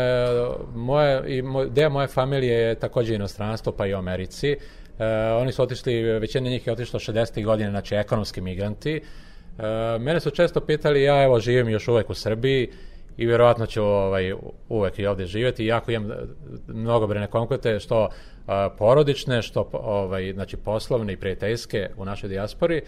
moje, 0.75 1.37
i 1.37 1.41
moj, 1.41 1.69
deo 1.69 1.89
moje 1.89 2.07
familije 2.07 2.53
je 2.53 2.75
takođe 2.75 3.15
inostranstvo, 3.15 3.71
pa 3.71 3.87
i 3.87 3.93
u 3.93 3.97
Americi. 3.97 4.57
Uh, 4.97 5.41
oni 5.41 5.51
su 5.51 5.63
otišli, 5.63 6.01
većina 6.01 6.49
njih 6.49 6.67
je 6.67 6.73
otišla 6.73 6.99
60. 6.99 7.45
godine, 7.45 7.69
znači 7.69 7.95
ekonomski 7.95 8.41
migranti. 8.41 9.01
Uh, 9.57 9.63
mene 10.01 10.19
su 10.19 10.29
često 10.29 10.61
pitali, 10.61 11.03
ja 11.03 11.23
evo 11.23 11.39
živim 11.39 11.69
još 11.69 11.87
uvek 11.87 12.09
u 12.09 12.13
Srbiji 12.13 12.69
i 13.17 13.25
vjerovatno 13.25 13.65
ću 13.65 13.83
ovaj, 13.83 14.33
uvek 14.69 14.99
i 14.99 15.05
ovde 15.05 15.25
živeti, 15.25 15.65
iako 15.65 15.91
imam 15.91 16.11
mnogobrene 16.67 17.27
konkurte, 17.27 17.79
što 17.79 18.03
uh, 18.03 18.53
porodične, 18.77 19.41
što 19.41 19.69
ovaj, 19.73 20.33
znači, 20.33 20.57
poslovne 20.57 21.13
i 21.13 21.17
prijateljske 21.17 21.89
u 21.97 22.05
našoj 22.05 22.29
dijaspori. 22.29 22.81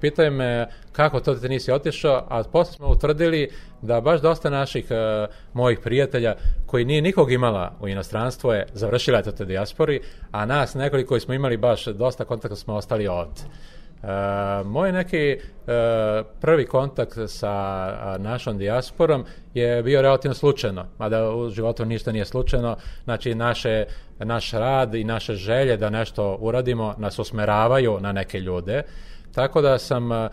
Pitaju 0.00 0.32
me 0.32 0.68
kako 0.92 1.20
to 1.20 1.34
da 1.34 1.40
te 1.40 1.48
nisi 1.48 1.72
otišao, 1.72 2.26
a 2.28 2.42
posle 2.52 2.72
smo 2.72 2.88
utvrdili 2.88 3.50
da 3.82 4.00
baš 4.00 4.20
dosta 4.20 4.50
naših 4.50 4.86
uh, 4.90 5.34
mojih 5.52 5.78
prijatelja 5.78 6.34
koji 6.66 6.84
nije 6.84 7.02
nikog 7.02 7.32
imala 7.32 7.72
u 7.80 7.88
inostranstvu 7.88 8.52
je 8.52 8.66
završila 8.72 9.22
to 9.22 9.32
te 9.32 9.44
dijaspori, 9.44 10.00
a 10.30 10.46
nas 10.46 10.74
nekoliko 10.74 11.08
koji 11.08 11.20
smo 11.20 11.34
imali 11.34 11.56
baš 11.56 11.84
dosta 11.84 12.24
kontakta 12.24 12.56
smo 12.56 12.74
ostali 12.74 13.08
ovde. 13.08 13.42
Uh, 14.02 14.66
moj 14.66 14.92
neki 14.92 15.36
uh, 15.36 15.72
prvi 16.40 16.66
kontakt 16.66 17.18
sa 17.26 18.16
našom 18.18 18.58
dijasporom 18.58 19.24
je 19.54 19.82
bio 19.82 20.02
relativno 20.02 20.34
slučajno, 20.34 20.86
mada 20.98 21.30
u 21.30 21.50
životu 21.50 21.84
ništa 21.84 22.12
nije 22.12 22.24
slučajno, 22.24 22.76
znači 23.04 23.34
naše, 23.34 23.84
naš 24.18 24.52
rad 24.52 24.94
i 24.94 25.04
naše 25.04 25.34
želje 25.34 25.76
da 25.76 25.90
nešto 25.90 26.36
uradimo 26.40 26.94
nas 26.98 27.18
usmeravaju 27.18 27.98
na 28.00 28.12
neke 28.12 28.40
ljude, 28.40 28.82
tako 29.36 29.60
da 29.60 29.78
sam 29.78 30.10
uh, 30.10 30.28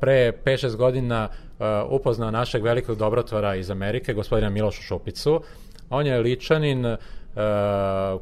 pre 0.00 0.32
5-6 0.44 0.76
godina 0.76 1.28
uh, 1.28 1.66
upoznao 1.88 2.30
našeg 2.30 2.62
velikog 2.62 2.98
dobrotvora 2.98 3.54
iz 3.54 3.70
Amerike, 3.70 4.14
gospodina 4.14 4.50
Miloša 4.50 4.82
Šupicu, 4.82 5.40
on 5.90 6.06
je 6.06 6.18
ličanin 6.18 6.86
uh, 6.86 6.96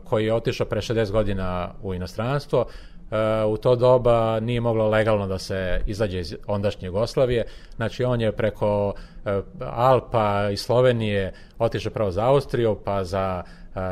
koji 0.04 0.26
je 0.26 0.34
otišao 0.34 0.66
pre 0.66 0.80
60 0.80 1.10
godina 1.10 1.70
u 1.82 1.94
inostranstvo, 1.94 2.66
u 3.48 3.56
to 3.56 3.76
doba 3.76 4.40
nije 4.40 4.60
moglo 4.60 4.88
legalno 4.88 5.26
da 5.26 5.38
se 5.38 5.80
izađe 5.86 6.20
iz 6.20 6.36
ondašnje 6.46 6.86
Jugoslavije. 6.86 7.44
Znači 7.76 8.04
on 8.04 8.20
je 8.20 8.32
preko 8.32 8.92
Alpa 9.60 10.50
i 10.52 10.56
Slovenije 10.56 11.32
otišao 11.58 11.92
pravo 11.92 12.10
za 12.10 12.24
Austriju, 12.24 12.78
pa 12.84 13.04
za 13.04 13.42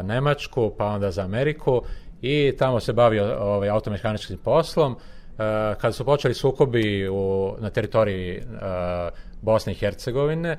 Nemačku, 0.03 0.73
pa 0.79 0.87
onda 0.87 1.11
za 1.11 1.23
Ameriku 1.23 1.83
i 2.23 2.55
tamo 2.59 2.81
se 2.81 2.93
bavio 2.93 3.37
ovaj, 3.41 3.69
automehaničkim 3.69 4.39
poslom. 4.39 4.97
Kada 5.81 5.93
su 5.93 6.05
počeli 6.05 6.35
sukobi 6.35 7.09
u, 7.09 7.55
na 7.59 7.71
teritoriji 7.71 8.43
Bosne 9.43 9.73
i 9.73 9.77
Hercegovine, 9.77 10.57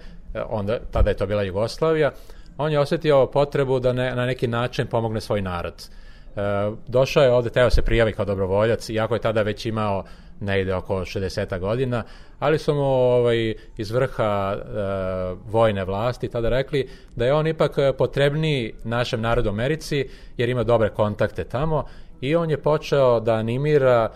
onda, 0.49 0.79
tada 0.91 1.09
je 1.09 1.17
to 1.17 1.25
bila 1.25 1.43
Jugoslavija, 1.43 2.11
on 2.57 2.71
je 2.71 2.79
osetio 2.79 3.25
potrebu 3.25 3.79
da 3.79 3.93
ne, 3.93 4.15
na 4.15 4.25
neki 4.25 4.47
način 4.47 4.87
pomogne 4.87 5.21
svoj 5.21 5.41
narod. 5.41 5.73
E, 6.35 6.41
došao 6.87 7.23
je 7.23 7.31
ovde, 7.31 7.49
teo 7.49 7.69
se 7.69 7.81
prijavi 7.81 8.13
kao 8.13 8.25
dobrovoljac, 8.25 8.89
iako 8.89 9.15
je 9.15 9.21
tada 9.21 9.41
već 9.41 9.65
imao 9.65 10.03
ide 10.61 10.75
oko 10.75 10.95
60 10.95 11.59
godina, 11.59 12.03
ali 12.39 12.57
su 12.57 12.73
mu 12.75 12.83
ovaj, 12.83 13.53
iz 13.77 13.91
vrha 13.91 14.55
e, 14.55 14.59
vojne 15.45 15.85
vlasti 15.85 16.29
tada 16.29 16.49
rekli 16.49 16.89
da 17.15 17.25
je 17.25 17.33
on 17.33 17.47
ipak 17.47 17.75
potrebniji 17.97 18.73
našem 18.83 19.21
narodu 19.21 19.49
u 19.49 19.51
Americi, 19.51 20.09
jer 20.37 20.49
ima 20.49 20.63
dobre 20.63 20.89
kontakte 20.89 21.43
tamo 21.43 21.85
i 22.21 22.35
on 22.35 22.49
je 22.49 22.61
počeo 22.61 23.19
da 23.19 23.33
animira 23.33 24.09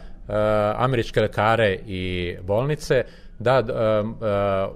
američke 0.76 1.22
lekare 1.22 1.80
i 1.88 2.36
bolnice 2.42 3.04
da 3.40 3.54
e, 3.54 3.62
e, 3.62 4.04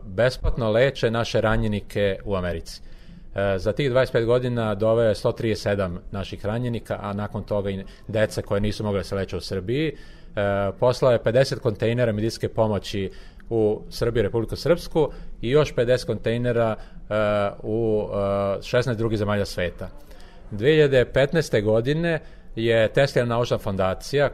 besplatno 0.06 0.72
leče 0.72 1.12
naše 1.12 1.42
ranjenike 1.42 2.18
u 2.26 2.36
Americi. 2.36 2.82
Za 3.58 3.72
tih 3.72 3.92
25 3.92 4.26
godina 4.26 4.76
doveo 4.76 5.10
je 5.10 5.16
137 5.16 5.98
naših 6.12 6.46
ranjenika, 6.46 7.00
a 7.02 7.14
nakon 7.14 7.44
toga 7.44 7.70
i 7.70 7.84
deca 8.08 8.42
koje 8.42 8.62
nisu 8.62 8.84
mogli 8.84 9.00
da 9.00 9.04
se 9.04 9.16
leče 9.16 9.38
u 9.38 9.42
Srbiji. 9.42 9.96
Poslao 10.80 11.12
je 11.12 11.20
50 11.20 11.60
kontejnera 11.60 12.12
medicinske 12.12 12.50
pomoći 12.50 13.12
u 13.50 13.82
Srbiju, 13.90 14.24
Republiku 14.24 14.56
Srpsku 14.56 15.10
i 15.42 15.50
još 15.50 15.76
50 15.76 16.06
kontejnera 16.06 16.76
u 17.64 18.08
16 18.12 18.94
drugih 18.96 19.20
zemalja 19.20 19.46
sveta. 19.46 19.90
2015. 20.52 21.64
godine 21.64 22.20
je 22.56 22.88
Tesla 22.94 23.26
naučna 23.26 23.58
fondacija 23.58 24.30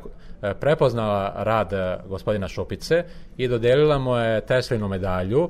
prepoznala 0.59 1.33
rad 1.35 1.73
gospodina 2.07 2.47
Šupice 2.47 3.03
i 3.37 3.47
dodelila 3.47 3.97
mu 3.97 4.15
je 4.15 4.41
Teslinu 4.41 4.87
medalju 4.87 5.49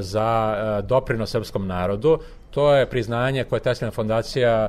za 0.00 0.56
doprinos 0.82 1.30
srpskom 1.30 1.66
narodu 1.66 2.18
to 2.56 2.74
je 2.74 2.86
priznanje 2.90 3.44
koje 3.44 3.60
Teslina 3.60 3.90
fondacija 3.90 4.68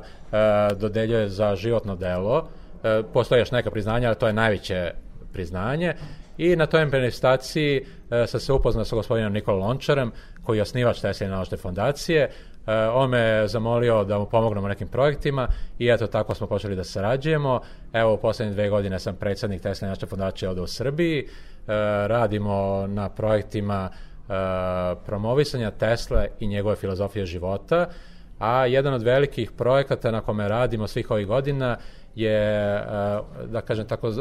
dodeljuje 0.74 1.28
za 1.28 1.56
životno 1.56 1.96
delo. 1.96 2.48
E, 2.84 3.02
postoje 3.12 3.38
još 3.38 3.50
neka 3.50 3.70
priznanja, 3.70 4.08
ali 4.08 4.16
to 4.16 4.26
je 4.26 4.32
najveće 4.32 4.92
priznanje. 5.32 5.94
I 6.38 6.56
na 6.56 6.66
toj 6.66 6.84
manifestaciji 6.84 7.86
e, 8.10 8.26
sam 8.26 8.40
se 8.40 8.52
upoznao 8.52 8.84
sa 8.84 8.96
gospodinom 8.96 9.32
Nikolom 9.32 9.60
Lončarem, 9.60 10.12
koji 10.42 10.58
je 10.58 10.62
osnivač 10.62 11.00
Teslina 11.00 11.36
naučne 11.36 11.56
fondacije. 11.56 12.30
E, 12.66 12.72
on 12.88 13.10
me 13.10 13.48
zamolio 13.48 14.04
da 14.04 14.18
mu 14.18 14.26
pomognemo 14.26 14.68
nekim 14.68 14.88
projektima 14.88 15.48
i 15.78 15.88
eto 15.88 16.06
tako 16.06 16.34
smo 16.34 16.46
počeli 16.46 16.76
da 16.76 16.84
sarađujemo. 16.84 17.60
Evo 17.92 18.14
u 18.14 18.18
poslednje 18.18 18.54
dve 18.54 18.68
godine 18.68 18.98
sam 18.98 19.16
predsednik 19.16 19.62
Teslina 19.62 19.90
naučne 19.90 20.08
fondacije 20.08 20.48
ovde 20.48 20.60
u 20.60 20.66
Srbiji. 20.66 21.20
E, 21.20 21.26
radimo 22.08 22.86
na 22.86 23.08
projektima 23.08 23.90
promovisanja 25.06 25.70
Tesle 25.70 26.28
i 26.40 26.46
njegove 26.46 26.76
filozofije 26.76 27.26
života, 27.26 27.88
a 28.38 28.66
jedan 28.66 28.94
od 28.94 29.02
velikih 29.02 29.52
projekata 29.52 30.10
na 30.10 30.20
kome 30.20 30.48
radimo 30.48 30.86
svih 30.86 31.10
ovih 31.10 31.26
godina 31.26 31.76
je, 32.14 32.82
da 33.46 33.60
kažem 33.60 33.86
tako, 33.86 34.12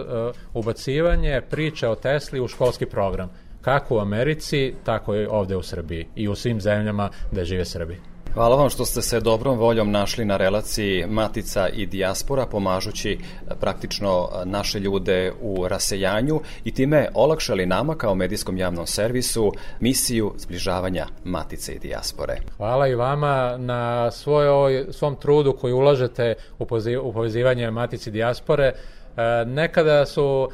ubacivanje 0.53 1.41
priče 1.49 1.87
o 1.87 1.95
Tesli 1.95 2.39
u 2.39 2.47
školski 2.47 2.85
program. 2.85 3.29
Kako 3.61 3.95
u 3.95 3.99
Americi, 3.99 4.73
tako 4.83 5.15
i 5.15 5.25
ovde 5.25 5.55
u 5.55 5.63
Srbiji 5.63 6.07
i 6.15 6.27
u 6.27 6.35
svim 6.35 6.61
zemljama 6.61 7.09
gde 7.31 7.45
žive 7.45 7.65
Srbi. 7.65 7.97
Hvala 8.37 8.55
vam 8.55 8.69
što 8.69 8.85
ste 8.85 9.01
se 9.01 9.19
dobrom 9.19 9.57
voljom 9.57 9.91
našli 9.91 10.25
na 10.25 10.37
relaciji 10.37 11.05
Matica 11.07 11.69
i 11.69 11.85
Dijaspora, 11.85 12.45
pomažući 12.45 13.11
e, 13.11 13.17
praktično 13.59 14.29
e, 14.31 14.45
naše 14.45 14.79
ljude 14.79 15.33
u 15.41 15.67
rasejanju 15.67 16.41
i 16.63 16.71
time 16.71 17.09
olakšali 17.13 17.65
nama 17.65 17.95
kao 17.95 18.15
medijskom 18.15 18.57
javnom 18.57 18.87
servisu 18.87 19.51
misiju 19.79 20.33
zbližavanja 20.37 21.05
Matice 21.23 21.73
i 21.73 21.79
Dijaspore. 21.79 22.37
Hvala 22.57 22.87
i 22.87 22.95
vama 22.95 23.57
na 23.57 24.11
svoj, 24.11 24.85
svom 24.91 25.15
trudu 25.15 25.53
koji 25.53 25.73
ulažete 25.73 26.35
u, 26.59 26.63
u 27.03 27.13
povezivanje 27.13 27.71
Matice 27.71 28.09
i 28.09 28.13
Dijaspore. 28.13 28.73
E, 29.17 29.45
nekada 29.45 30.05
su 30.05 30.49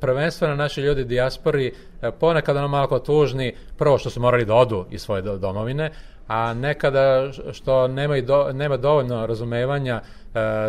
prvenstveno 0.00 0.54
naši 0.54 0.80
ljudi 0.80 1.04
dijaspori 1.04 1.72
ponekad 2.20 2.56
ono 2.56 2.68
malo 2.68 2.98
tužni, 2.98 3.54
prvo 3.78 3.98
što 3.98 4.10
su 4.10 4.20
morali 4.20 4.44
da 4.44 4.54
odu 4.54 4.86
iz 4.90 5.02
svoje 5.02 5.22
domovine, 5.22 5.90
a 6.30 6.54
nekada 6.54 7.32
što 7.52 7.88
nema, 7.88 8.20
do, 8.20 8.52
nema 8.52 8.76
dovoljno 8.76 9.26
razumevanja 9.26 10.00
e, 10.00 10.02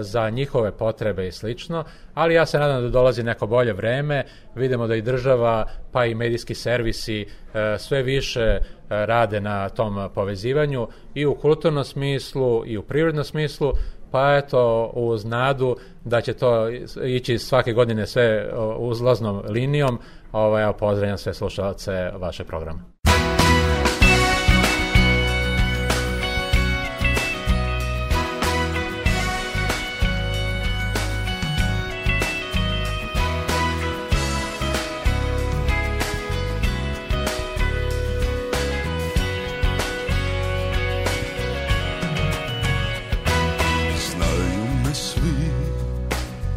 za 0.01 0.29
njihove 0.29 0.71
potrebe 0.71 1.27
i 1.27 1.31
slično, 1.31 1.83
ali 2.13 2.33
ja 2.33 2.45
se 2.45 2.59
nadam 2.59 2.81
da 2.81 2.89
dolazi 2.89 3.23
neko 3.23 3.47
bolje 3.47 3.73
vreme, 3.73 4.25
vidimo 4.55 4.87
da 4.87 4.95
i 4.95 5.01
država 5.01 5.65
pa 5.91 6.05
i 6.05 6.15
medijski 6.15 6.55
servisi 6.55 7.21
e, 7.21 7.77
sve 7.77 8.03
više 8.03 8.41
e, 8.41 8.59
rade 8.89 9.41
na 9.41 9.69
tom 9.69 10.09
povezivanju 10.15 10.87
i 11.13 11.25
u 11.25 11.35
kulturnom 11.35 11.83
smislu 11.83 12.63
i 12.65 12.77
u 12.77 12.83
privrednom 12.83 13.23
smislu, 13.23 13.73
pa 14.11 14.37
eto 14.37 14.91
uz 14.93 15.25
nadu 15.25 15.75
da 16.05 16.21
će 16.21 16.33
to 16.33 16.69
ići 17.05 17.37
svake 17.37 17.73
godine 17.73 18.07
sve 18.07 18.53
uzlaznom 18.77 19.41
linijom, 19.49 19.99
ovaj, 20.31 20.63
ja 20.63 20.73
pozdravljam 20.73 21.17
sve 21.17 21.33
slušalce 21.33 22.11
vaše 22.19 22.43
programa. 22.43 22.90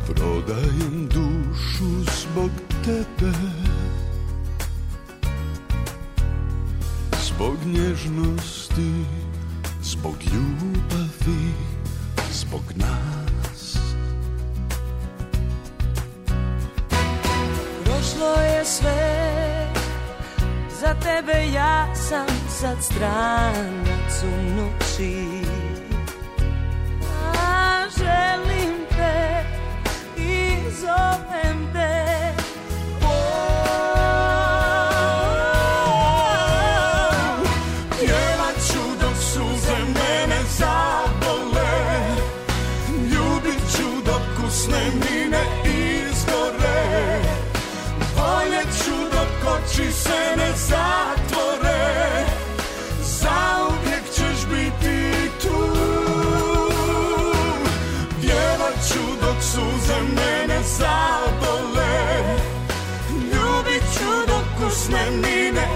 Prodajem 0.07 1.09
dušu 1.09 2.05
zbog 2.21 2.51
tebe. 2.85 3.33
Zbog 7.23 7.57
nježnosti, 7.67 9.05
zbog 9.83 10.17
ljubavi, 10.33 11.53
zbog 12.33 12.63
nas. 12.75 13.77
Prošlo 17.85 18.43
je 18.43 18.65
sve, 18.65 19.35
za 20.81 20.95
tebe 20.95 21.53
ja 21.55 21.95
sam 21.95 22.27
sad 22.49 22.77
stranac 22.83 24.23
u 24.23 24.57
noći. 24.57 25.27
A 27.37 27.85
želim 27.99 28.64
i 30.75 30.81
zovem 30.81 31.73
te 31.73 32.35
Pjevat 37.99 38.57
dok 64.85 64.95
usne 64.95 65.11
mi 65.11 65.74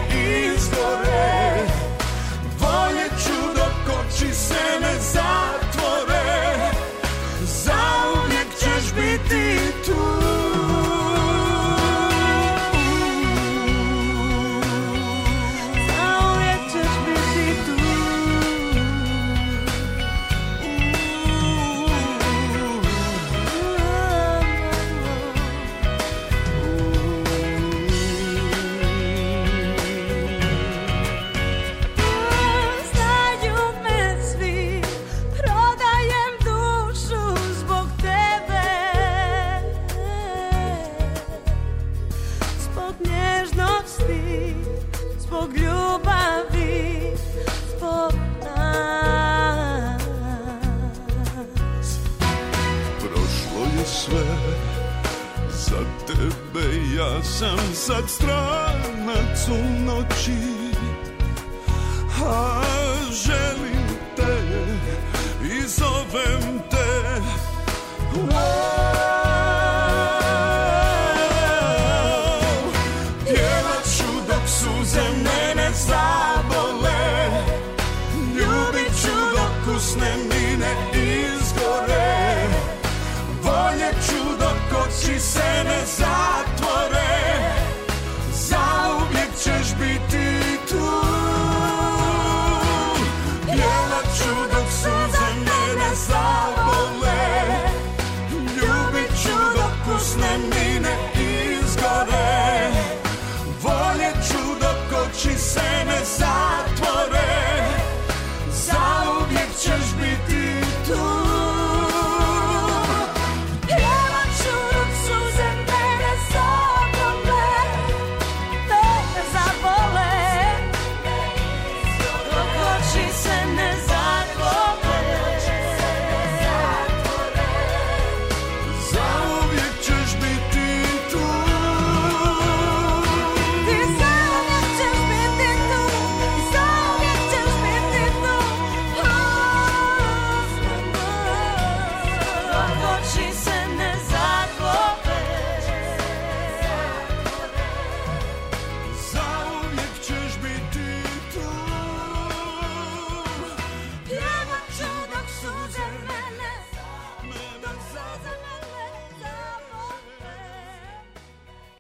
sad 57.89 58.11
stranac 58.11 59.49
u 59.49 59.85
noći 59.85 60.33
A 62.27 62.63
želim 63.13 63.87
te 64.17 64.39
i 65.45 65.69
zovem 65.69 66.63
te 66.71 67.21
Wow. 68.15 69.08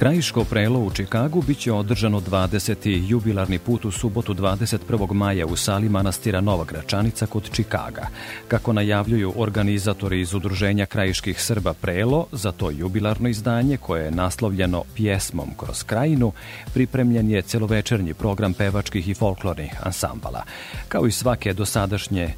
Krajiško 0.00 0.44
prelo 0.44 0.80
u 0.80 0.90
Čikagu 0.90 1.42
biće 1.42 1.72
održano 1.72 2.20
20. 2.20 3.08
jubilarni 3.08 3.58
put 3.58 3.84
u 3.84 3.90
subotu 3.90 4.34
21. 4.34 5.12
maja 5.12 5.46
u 5.46 5.56
sali 5.56 5.88
manastira 5.88 6.40
Nova 6.40 6.64
Gračanica 6.64 7.26
kod 7.26 7.50
Čikaga. 7.52 8.06
Kako 8.48 8.72
najavljuju 8.72 9.32
organizatori 9.36 10.20
iz 10.20 10.34
Udruženja 10.34 10.86
krajiških 10.86 11.42
Srba 11.42 11.74
Prelo, 11.74 12.26
za 12.32 12.52
to 12.52 12.70
jubilarno 12.70 13.28
izdanje 13.28 13.76
koje 13.76 14.04
je 14.04 14.10
naslovljeno 14.10 14.84
pjesmom 14.94 15.50
kroz 15.56 15.82
krajinu, 15.82 16.32
pripremljen 16.74 17.30
je 17.30 17.42
celovečernji 17.42 18.14
program 18.14 18.54
pevačkih 18.54 19.08
i 19.08 19.14
folklornih 19.14 19.72
ansambala. 19.82 20.42
Kao 20.88 21.06
i 21.06 21.12
svake 21.12 21.52
dosadašnje 21.52 22.22
e, 22.22 22.32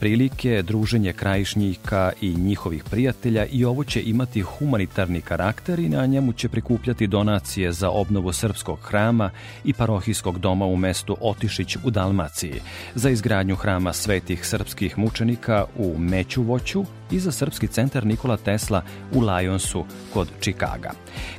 prilike, 0.00 0.62
druženje 0.62 1.12
krajišnika 1.12 2.12
i 2.20 2.34
njihovih 2.34 2.84
prijatelja 2.84 3.46
i 3.46 3.64
ovo 3.64 3.84
će 3.84 4.02
imati 4.02 4.40
humanitarni 4.40 5.20
karakter 5.20 5.78
i 5.78 5.88
na 5.88 6.06
njemu 6.06 6.32
će 6.32 6.48
prikupljati 6.48 6.93
donacije 7.00 7.72
za 7.72 7.90
obnovu 7.90 8.32
srpskog 8.32 8.78
hrama 8.82 9.30
i 9.64 9.72
parohijskog 9.72 10.38
doma 10.38 10.66
u 10.66 10.76
mestu 10.76 11.16
Otišić 11.20 11.76
u 11.84 11.90
Dalmaciji, 11.90 12.60
za 12.94 13.10
izgradnju 13.10 13.56
hrama 13.56 13.92
svetih 13.92 14.46
srpskih 14.46 14.98
mučenika 14.98 15.64
u 15.76 15.98
Mećuvoću 15.98 16.84
i 17.10 17.20
za 17.20 17.32
Srpski 17.32 17.68
centar 17.68 18.06
Nikola 18.06 18.36
Tesla 18.36 18.82
u 19.12 19.20
Lajonsu 19.20 19.84
kod 20.12 20.28
Čikaga. 20.40 20.90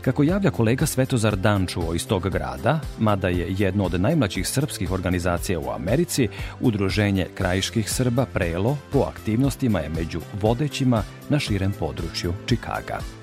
Kako 0.02 0.24
javlja 0.24 0.52
kolega 0.52 0.86
Svetozar 0.86 1.36
Dančuo 1.36 1.94
iz 1.94 2.08
tog 2.08 2.30
grada, 2.30 2.80
mada 3.00 3.28
je 3.28 3.56
jedno 3.58 3.84
od 3.84 4.02
najmlađih 4.02 4.48
srpskih 4.48 4.92
organizacija 4.92 5.60
u 5.60 5.70
Americi, 5.70 6.28
Udruženje 6.60 7.28
krajiških 7.36 7.90
Srba 7.90 8.26
Prelo 8.26 8.78
po 8.92 9.00
aktivnostima 9.00 9.80
je 9.80 9.90
među 9.90 10.22
vodećima 10.42 11.04
na 11.30 11.40
širem 11.40 11.74
području 11.80 12.34
Čikaga. 12.46 13.15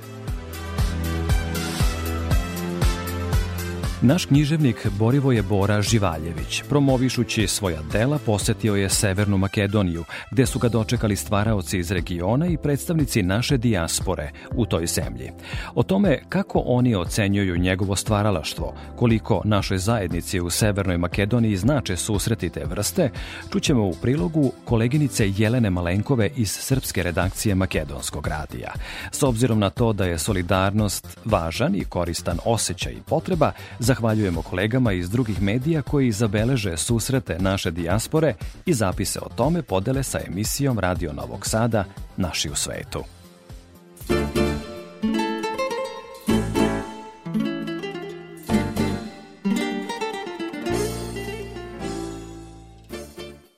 Naš 4.05 4.25
književnik 4.27 4.87
Borivoje 4.99 5.43
Bora 5.43 5.83
Živaljević, 5.83 6.63
promovišući 6.69 7.47
svoja 7.47 7.79
dela, 7.93 8.19
posetio 8.27 8.75
je 8.75 8.89
Severnu 8.89 9.39
Makedoniju, 9.39 10.05
gde 10.31 10.47
su 10.47 10.59
ga 10.59 10.69
dočekali 10.69 11.17
stvaraoci 11.17 11.79
iz 11.79 11.91
regiona 11.91 12.47
i 12.47 12.57
predstavnici 12.57 13.23
naše 13.23 13.57
dijaspore 13.57 14.31
u 14.57 14.67
toj 14.67 14.87
zemlji. 14.87 15.31
O 15.75 15.83
tome 15.83 16.23
kako 16.29 16.63
oni 16.67 16.95
ocenjuju 16.95 17.59
njegovo 17.59 17.97
stvaralaštvo, 17.97 18.75
koliko 18.97 19.43
našoj 19.45 19.79
zajednici 19.79 20.41
u 20.41 20.51
Severnoj 20.51 20.99
Makedoniji 20.99 21.57
znače 21.57 21.97
susreti 21.97 22.51
te 22.51 22.65
vrste, 22.65 23.11
čućemo 23.53 23.87
u 23.87 23.95
prilogu 24.03 24.53
koleginice 24.65 25.33
Jelene 25.37 25.71
Malenkove 25.71 26.31
iz 26.37 26.51
srpske 26.51 27.03
redakcije 27.03 27.55
Makedonskog 27.55 28.27
radija. 28.27 28.73
S 29.13 29.23
obzirom 29.23 29.59
na 29.59 29.71
to 29.71 29.93
da 29.93 30.05
je 30.05 30.19
solidarnost 30.19 31.19
važan 31.25 31.75
i 31.75 31.85
koristan 31.85 32.39
osjećaj 32.45 32.93
i 32.93 33.03
potreba, 33.07 33.53
zahvaljujemo 33.93 34.43
kolegama 34.43 34.93
iz 34.93 35.11
drugih 35.11 35.43
medija 35.43 35.83
koji 35.83 36.13
zabeleže 36.13 36.77
susrete 36.77 37.39
naše 37.39 37.71
dijaspore 37.71 38.35
i 38.67 38.75
zapise 38.75 39.21
o 39.21 39.29
tome 39.37 39.63
podele 39.63 40.03
sa 40.03 40.19
emisijom 40.27 40.79
Radio 40.79 41.13
Novog 41.13 41.47
Sada 41.47 41.85
Naši 42.17 42.51
u 42.51 42.55
svetu. 42.55 43.05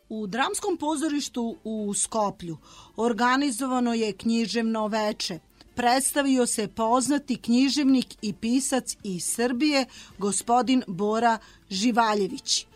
U 0.08 0.26
dramskom 0.26 0.76
pozorištu 0.80 1.56
u 1.64 1.94
Skoplju 1.94 2.56
organizovano 2.96 3.94
je 3.94 4.12
književno 4.12 4.86
veče. 4.86 5.38
Predstavio 5.76 6.46
se 6.46 6.68
poznati 6.76 7.42
književnik 7.42 8.06
i 8.22 8.34
pisac 8.40 8.96
iz 9.04 9.24
Srbije, 9.24 9.86
gospodin 10.18 10.82
Bora 10.86 11.38
Živaljević. 11.70 12.66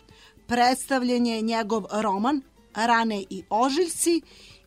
Predstavljen 0.47 1.25
je 1.25 1.41
njegov 1.41 1.83
roman 2.03 2.41
Rane 2.75 3.23
i 3.29 3.43
ožiljci 3.49 4.21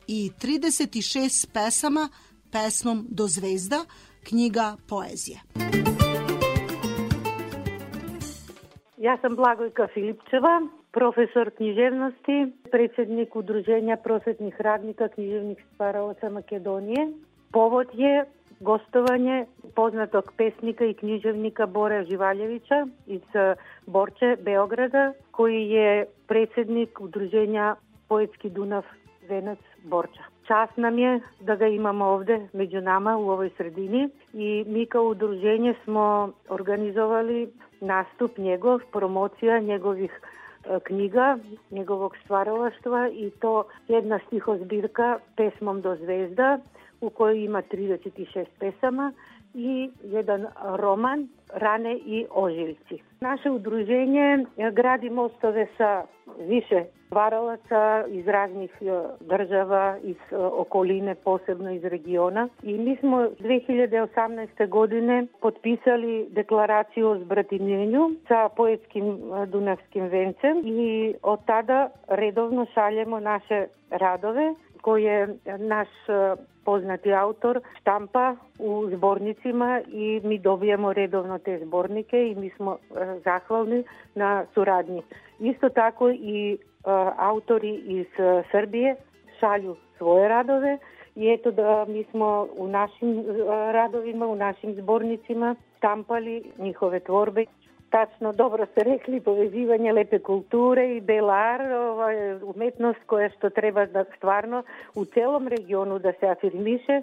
i 0.06 0.30
36 0.42 1.46
pesama 1.52 2.08
pesmom 2.52 3.06
do 3.10 3.26
zvezda, 3.26 3.84
knjiga 4.28 4.76
poezije. 4.88 5.38
Ja 8.96 9.18
sam 9.20 9.36
Blagojka 9.36 9.86
Filipčeva, 9.94 10.68
profesor 10.92 11.50
književnosti, 11.56 12.52
predsjednik 12.70 13.36
Udruženja 13.36 13.96
prosvetnih 13.96 14.54
radnika 14.58 15.08
književnih 15.08 15.64
stvaralaca 15.74 16.28
Makedonije. 16.28 17.12
Povod 17.52 17.86
je 17.92 18.24
gostovanje 18.60 19.46
poznatog 19.74 20.32
pesnika 20.36 20.84
i 20.84 20.94
književnika 20.94 21.66
Bora 21.66 22.04
Živaljevića 22.04 22.86
iz 23.06 23.22
eh, 23.34 23.54
Borče, 23.86 24.36
Beograda, 24.40 25.12
koji 25.30 25.70
je 25.70 26.06
predsjednik 26.26 27.00
Udruženja 27.00 27.76
Poetski 28.08 28.50
Dunav 28.50 28.84
Venac 29.28 29.58
Borča. 29.84 30.22
Čast 30.46 30.76
nam 30.76 30.98
je 30.98 31.20
da 31.40 31.54
ga 31.56 31.66
imamo 31.66 32.04
ovde 32.04 32.48
među 32.52 32.80
nama 32.80 33.16
u 33.16 33.30
ovoj 33.30 33.50
sredini 33.56 34.08
i 34.32 34.64
mi 34.66 34.86
kao 34.86 35.04
udruženje 35.04 35.74
smo 35.84 36.32
organizovali 36.48 37.52
nastup 37.80 38.38
njegov, 38.38 38.80
promocija 38.92 39.60
njegovih 39.60 40.20
e, 40.20 40.80
knjiga, 40.80 41.38
njegovog 41.70 42.16
stvaralaštva 42.24 43.08
i 43.08 43.30
to 43.30 43.64
jedna 43.88 44.18
stihozbirka 44.26 45.18
pesmom 45.36 45.80
do 45.80 45.96
zvezda 45.96 46.58
u 47.02 47.10
kojoj 47.10 47.44
ima 47.44 47.62
36 47.62 48.44
pesama 48.58 49.12
i 49.54 49.90
jedan 50.04 50.46
roman 50.76 51.28
Rane 51.54 51.96
i 51.96 52.26
ožiljci. 52.30 52.98
Naše 53.20 53.50
udruženje 53.50 54.46
e, 54.56 54.70
gradi 54.70 55.10
mostove 55.10 55.66
sa 55.76 56.02
više 56.38 56.84
stvaralaca 57.06 58.04
iz 58.08 58.26
raznih 58.26 58.70
e, 58.80 58.84
država, 59.20 59.98
iz 60.02 60.16
e, 60.30 60.36
okoline, 60.36 61.14
posebno 61.14 61.70
iz 61.70 61.84
regiona. 61.84 62.48
I 62.62 62.78
mi 62.78 62.96
smo 62.96 63.16
2018. 63.16 64.68
godine 64.68 65.26
potpisali 65.40 66.26
deklaraciju 66.30 67.08
o 67.08 67.18
zbratimljenju 67.18 68.10
sa 68.28 68.48
poetskim 68.56 69.18
Dunavskim 69.46 70.04
vencem 70.04 70.62
i 70.64 71.14
od 71.22 71.44
tada 71.46 71.90
redovno 72.08 72.66
šaljemo 72.74 73.20
naše 73.20 73.66
radove 73.90 74.54
koje 74.82 75.36
naš 75.58 75.88
poznati 76.64 77.12
autor 77.12 77.60
štampa 77.80 78.36
u 78.58 78.88
zbornicima 78.96 79.80
i 79.86 80.20
mi 80.24 80.38
dobijamo 80.38 80.92
redovno 80.92 81.38
te 81.38 81.58
zbornike 81.64 82.28
i 82.28 82.34
mi 82.34 82.50
smo 82.50 82.72
e, 82.74 83.20
zahvalni 83.24 83.84
na 84.14 84.44
suradnji. 84.54 85.02
Isto 85.38 85.68
tako 85.68 86.10
i 86.10 86.52
e, 86.54 86.58
autori 87.16 87.74
iz 87.74 88.06
e, 88.18 88.42
Srbije 88.50 88.96
šalju 89.40 89.76
svoje 89.98 90.28
radove 90.28 90.78
i 91.16 91.28
eto 91.28 91.50
da 91.50 91.84
mi 91.88 92.04
smo 92.04 92.48
u 92.56 92.68
našim 92.68 93.24
radovima, 93.72 94.26
u 94.26 94.36
našim 94.36 94.74
zbornicima 94.74 95.56
štampali 95.76 96.42
njihove 96.58 97.00
tvorbe 97.00 97.44
tačno 97.92 98.32
dobro 98.32 98.66
ste 98.66 98.84
rekli, 98.84 99.20
povezivanje 99.20 99.92
lepe 99.92 100.18
kulture 100.18 100.96
i 100.96 101.00
belar, 101.00 101.60
ovaj, 101.72 102.34
umetnost 102.42 103.00
koja 103.06 103.30
što 103.30 103.50
treba 103.50 103.86
da 103.86 104.04
stvarno 104.16 104.62
u 104.94 105.04
celom 105.04 105.48
regionu 105.48 105.98
da 105.98 106.12
se 106.20 106.26
afirmiše. 106.26 107.02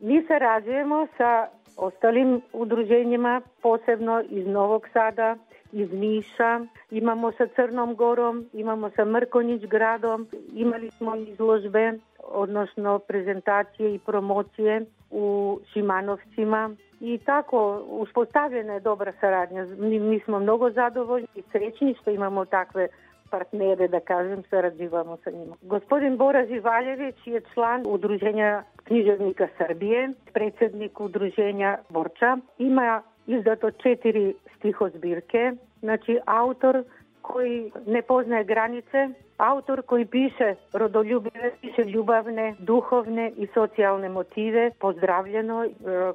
Mi 0.00 0.24
sarađujemo 0.28 1.06
sa 1.16 1.48
ostalim 1.76 2.40
udruženjima, 2.52 3.40
posebno 3.62 4.22
iz 4.30 4.46
Novog 4.46 4.88
Sada, 4.92 5.36
iz 5.72 5.92
Niša, 5.92 6.60
imamo 6.90 7.32
sa 7.32 7.46
Crnom 7.46 7.94
Gorom, 7.94 8.46
imamo 8.52 8.90
sa 8.90 9.04
Mrkonjić 9.04 9.62
gradom, 9.62 10.28
imali 10.54 10.90
smo 10.90 11.16
izložbe, 11.16 11.98
odnosno 12.18 12.98
prezentacije 12.98 13.94
i 13.94 13.98
promocije 13.98 14.84
u 15.10 15.58
Šimanovcima 15.72 16.70
i 17.00 17.18
tako 17.18 17.82
uspostavljena 17.88 18.72
je 18.72 18.80
dobra 18.80 19.12
saradnja. 19.20 19.66
Mi, 19.78 19.98
mi 20.00 20.20
smo 20.20 20.38
mnogo 20.38 20.70
zadovoljni 20.70 21.26
i 21.34 21.42
srećni 21.52 21.94
što 22.00 22.10
imamo 22.10 22.44
takve 22.44 22.88
partnere, 23.30 23.88
da 23.88 24.00
kažem, 24.00 24.42
sarađivamo 24.50 25.16
sa 25.24 25.30
njima. 25.30 25.56
Gospodin 25.62 26.16
Bora 26.16 26.46
Živaljević 26.46 27.16
je 27.26 27.40
član 27.54 27.82
Udruženja 27.86 28.62
književnika 28.84 29.48
Srbije, 29.58 30.12
predsjednik 30.32 31.00
Udruženja 31.00 31.78
Borča. 31.88 32.36
Ima 32.58 33.02
izdato 33.26 33.70
četiri 33.70 34.34
stihozbirke, 34.58 35.52
znači 35.80 36.18
autor 36.26 36.84
koji 37.22 37.72
ne 37.86 38.02
poznaje 38.02 38.44
granice, 38.44 39.08
autor 39.36 39.82
koji 39.82 40.06
piše 40.06 40.54
rodoljubive, 40.72 41.50
piše 41.60 41.84
ljubavne, 41.84 42.54
duhovne 42.58 43.32
i 43.36 43.46
socijalne 43.54 44.08
motive, 44.08 44.70
pozdravljeno 44.80 45.64
e, 45.64 45.70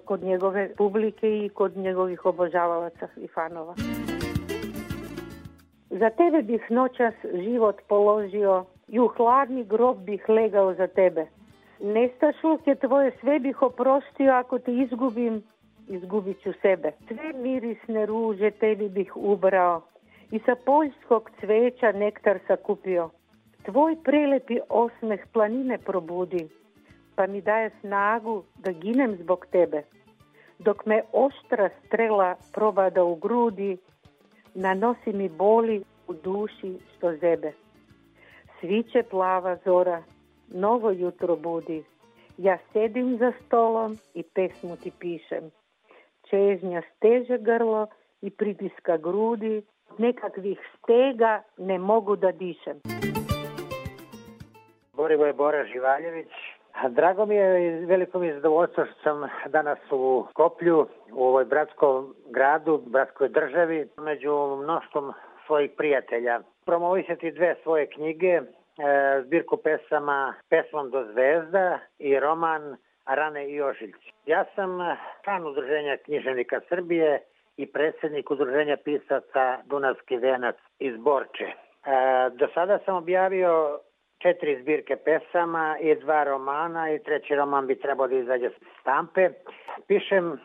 kod 0.05 0.23
njegove 0.23 0.69
publike 0.77 1.45
i 1.45 1.49
kod 1.49 1.77
njegovih 1.77 2.25
obožavalaca 2.25 3.07
i 3.17 3.27
fanova. 3.27 3.75
Za 5.89 6.09
tebe 6.09 6.41
bih 6.41 6.61
noćas 6.69 7.13
život 7.33 7.75
položio 7.87 8.65
i 8.87 8.99
u 8.99 9.07
hladni 9.07 9.63
grob 9.63 9.97
bih 9.97 10.29
legao 10.29 10.73
za 10.73 10.87
tebe. 10.87 11.25
Nestašluke 11.79 12.75
tvoje 12.75 13.11
sve 13.19 13.39
bih 13.39 13.61
oprostio 13.61 14.31
ako 14.33 14.59
te 14.59 14.73
izgubim, 14.73 15.43
izgubit 15.87 16.41
ću 16.43 16.53
sebe. 16.61 16.91
Sve 17.07 17.33
mirisne 17.33 18.05
ruže 18.05 18.51
tebi 18.51 18.89
bih 18.89 19.11
ubrao 19.15 19.81
i 20.31 20.39
sa 20.39 20.55
poljskog 20.65 21.29
cveća 21.39 21.91
nektar 21.91 22.39
sakupio. 22.47 23.09
Tvoj 23.65 23.95
prelepi 24.03 24.59
osmeh 24.69 25.19
planine 25.33 25.77
probudi, 25.77 26.47
pa 27.15 27.27
mi 27.27 27.41
daje 27.41 27.71
snagu 27.79 28.43
da 28.55 28.71
ginem 28.71 29.15
zbog 29.15 29.45
tebe. 29.51 29.83
Dok 30.59 30.85
me 30.85 31.01
oštra 31.11 31.69
strela 31.85 32.35
probada 32.53 33.03
u 33.03 33.15
grudi, 33.15 33.77
nanosi 34.53 35.13
mi 35.13 35.29
boli 35.29 35.83
u 36.07 36.13
duši 36.13 36.77
što 36.97 37.15
zebe. 37.15 37.51
Sviće 38.59 39.03
plava 39.09 39.57
zora, 39.65 40.03
novo 40.47 40.91
jutro 40.91 41.35
budi. 41.35 41.83
Ja 42.37 42.57
sedim 42.73 43.17
za 43.17 43.31
stolom 43.45 43.97
i 44.13 44.23
pesmu 44.23 44.75
ti 44.75 44.91
pišem. 44.99 45.51
Čežnja 46.33 46.81
steže 46.95 47.37
grlo 47.37 47.87
i 48.21 48.29
pritiska 48.29 48.97
grudi, 48.97 49.61
nekakvih 49.97 50.57
stega 50.77 51.43
ne 51.57 51.77
mogu 51.77 52.15
da 52.15 52.31
dišem. 52.31 52.79
Borivoje 54.93 55.33
Bora 55.33 55.65
Živaljević. 55.65 56.31
Drago 56.89 57.25
mi 57.25 57.35
je 57.35 57.65
i 57.65 57.85
veliko 57.85 58.19
mi 58.19 58.27
je 58.27 58.33
zadovoljstvo 58.33 58.85
što 58.85 58.95
sam 59.03 59.29
danas 59.49 59.79
u 59.91 60.25
Koplju, 60.33 60.87
u 61.11 61.23
ovoj 61.23 61.45
bratskom 61.45 62.15
gradu, 62.29 62.81
bratskoj 62.85 63.29
državi, 63.29 63.87
među 63.97 64.57
mnoštvom 64.63 65.13
svojih 65.45 65.71
prijatelja. 65.77 66.39
Promovisati 66.65 67.31
dve 67.31 67.55
svoje 67.63 67.85
knjige, 67.89 68.27
e, 68.27 68.41
zbirku 69.25 69.57
pesama 69.57 70.33
Pesmom 70.49 70.89
do 70.89 71.05
zvezda 71.11 71.79
i 71.99 72.19
roman 72.19 72.75
Rane 73.05 73.49
i 73.49 73.61
ožiljci. 73.61 74.11
Ja 74.25 74.45
sam 74.55 74.69
član 75.23 75.47
udruženja 75.47 75.97
književnika 75.97 76.59
Srbije 76.69 77.21
i 77.57 77.71
predsjednik 77.71 78.31
udruženja 78.31 78.77
pisaca 78.77 79.57
Dunavski 79.65 80.17
venac 80.17 80.55
iz 80.79 80.97
Borče. 80.97 81.45
E, 81.45 81.53
do 82.33 82.47
sada 82.53 82.79
sam 82.85 82.95
objavio 82.95 83.79
četiri 84.21 84.61
zbirke 84.61 84.95
pesama 84.95 85.77
i 85.81 85.95
dva 85.95 86.23
romana 86.23 86.91
i 86.91 87.03
treći 87.03 87.35
roman 87.35 87.67
bi 87.67 87.79
trebao 87.79 88.07
da 88.07 88.15
izađe 88.15 88.49
stampe. 88.81 89.29
Pišem 89.87 90.39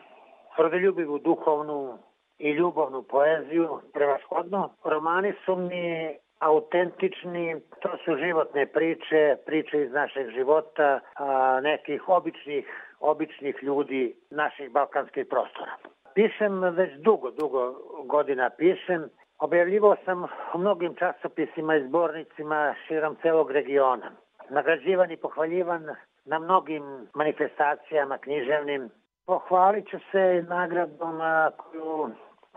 rodoljubivu 0.57 1.19
duhovnu 1.19 1.97
i 2.39 2.51
ljubavnu 2.51 3.03
poeziju, 3.03 3.79
prevashodno. 3.93 4.73
Romani 4.83 5.33
su 5.45 5.55
mi 5.55 6.15
autentični, 6.39 7.61
to 7.81 7.89
su 8.05 8.15
životne 8.15 8.65
priče, 8.65 9.35
priče 9.45 9.81
iz 9.81 9.91
našeg 9.91 10.29
života, 10.29 10.99
a, 11.15 11.59
nekih 11.61 12.09
običnih, 12.09 12.65
običnih 12.99 13.55
ljudi 13.61 14.15
naših 14.31 14.71
balkanskih 14.71 15.25
prostora. 15.29 15.71
Pišem 16.13 16.61
već 16.61 16.93
dugo, 16.93 17.31
dugo 17.31 17.73
godina 18.05 18.49
pišem. 18.49 19.09
Objavljivao 19.39 19.95
sam 20.05 20.23
u 20.53 20.57
mnogim 20.57 20.95
časopisima 20.95 21.75
i 21.75 21.87
zbornicima 21.87 22.75
širom 22.87 23.15
celog 23.21 23.51
regiona. 23.51 24.11
Nagrađivan 24.49 25.11
i 25.11 25.17
pohvaljivan 25.17 25.87
na 26.25 26.39
mnogim 26.39 26.83
manifestacijama 27.13 28.17
književnim. 28.17 28.89
Pohvalit 29.25 29.89
ću 29.89 29.97
se 30.11 30.45
nagradom 30.47 31.19
koju 31.57 32.09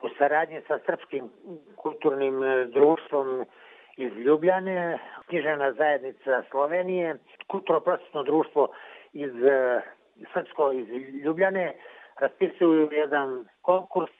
u 0.03 0.09
saradnji 0.19 0.61
sa 0.69 0.79
Srpskim 0.87 1.31
kulturnim 1.77 2.43
e, 2.43 2.65
društvom 2.65 3.45
iz 3.97 4.13
Ljubljane, 4.17 4.99
književna 5.27 5.73
zajednica 5.73 6.43
Slovenije, 6.51 7.17
kulturno-prosvetno 7.47 8.23
društvo 8.23 8.69
iz 9.13 9.45
e, 9.45 9.81
Srpsko 10.33 10.73
iz 10.73 10.89
Ljubljane 11.25 11.75
raspisuju 12.21 12.89
jedan 12.93 13.45
konkurs 13.63 14.13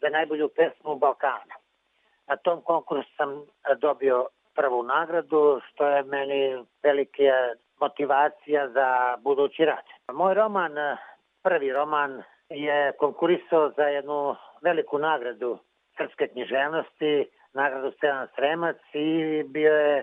za 0.00 0.08
najbolju 0.08 0.48
pesmu 0.48 0.96
Balkana. 0.96 1.54
Na 2.26 2.36
tom 2.36 2.60
konkursu 2.60 3.10
sam 3.16 3.46
dobio 3.80 4.26
prvu 4.54 4.82
nagradu, 4.82 5.60
što 5.68 5.88
je 5.88 6.02
meni 6.02 6.64
velika 6.82 7.54
motivacija 7.80 8.68
za 8.68 9.16
budući 9.22 9.64
rad. 9.64 9.84
Moj 10.12 10.34
roman, 10.34 10.72
prvi 11.42 11.72
roman, 11.72 12.22
je 12.48 12.92
konkurisao 12.98 13.70
za 13.76 13.82
jednu 13.82 14.36
veliku 14.62 14.98
nagradu 14.98 15.58
srpske 15.96 16.28
književnosti, 16.28 17.28
nagradu 17.54 17.90
Stevan 17.90 18.28
Sremac 18.34 18.76
i 18.92 19.42
bio 19.42 19.72
je 19.72 20.02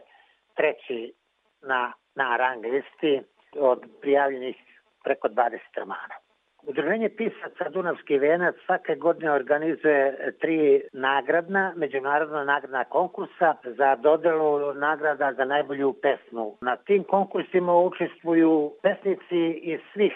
treći 0.55 1.13
na, 1.61 1.93
na 2.15 2.37
rang 2.37 2.65
listi 2.65 3.21
od 3.55 3.85
prijavljenih 4.01 4.55
preko 5.03 5.27
20 5.27 5.57
romana. 5.77 6.15
Udruženje 6.63 7.09
pisaca 7.09 7.69
Dunavski 7.69 8.17
venac 8.17 8.55
svake 8.65 8.95
godine 8.95 9.31
organizuje 9.31 10.33
tri 10.41 10.81
nagradna, 10.93 11.73
međunarodna 11.75 12.43
nagradna 12.43 12.83
konkursa 12.83 13.55
za 13.63 13.95
dodelu 13.95 14.73
nagrada 14.73 15.33
za 15.33 15.45
najbolju 15.45 15.93
pesmu. 16.01 16.57
Na 16.61 16.75
tim 16.75 17.03
konkursima 17.03 17.75
učestvuju 17.75 18.71
pesnici 18.81 19.59
iz 19.61 19.79
svih 19.93 20.13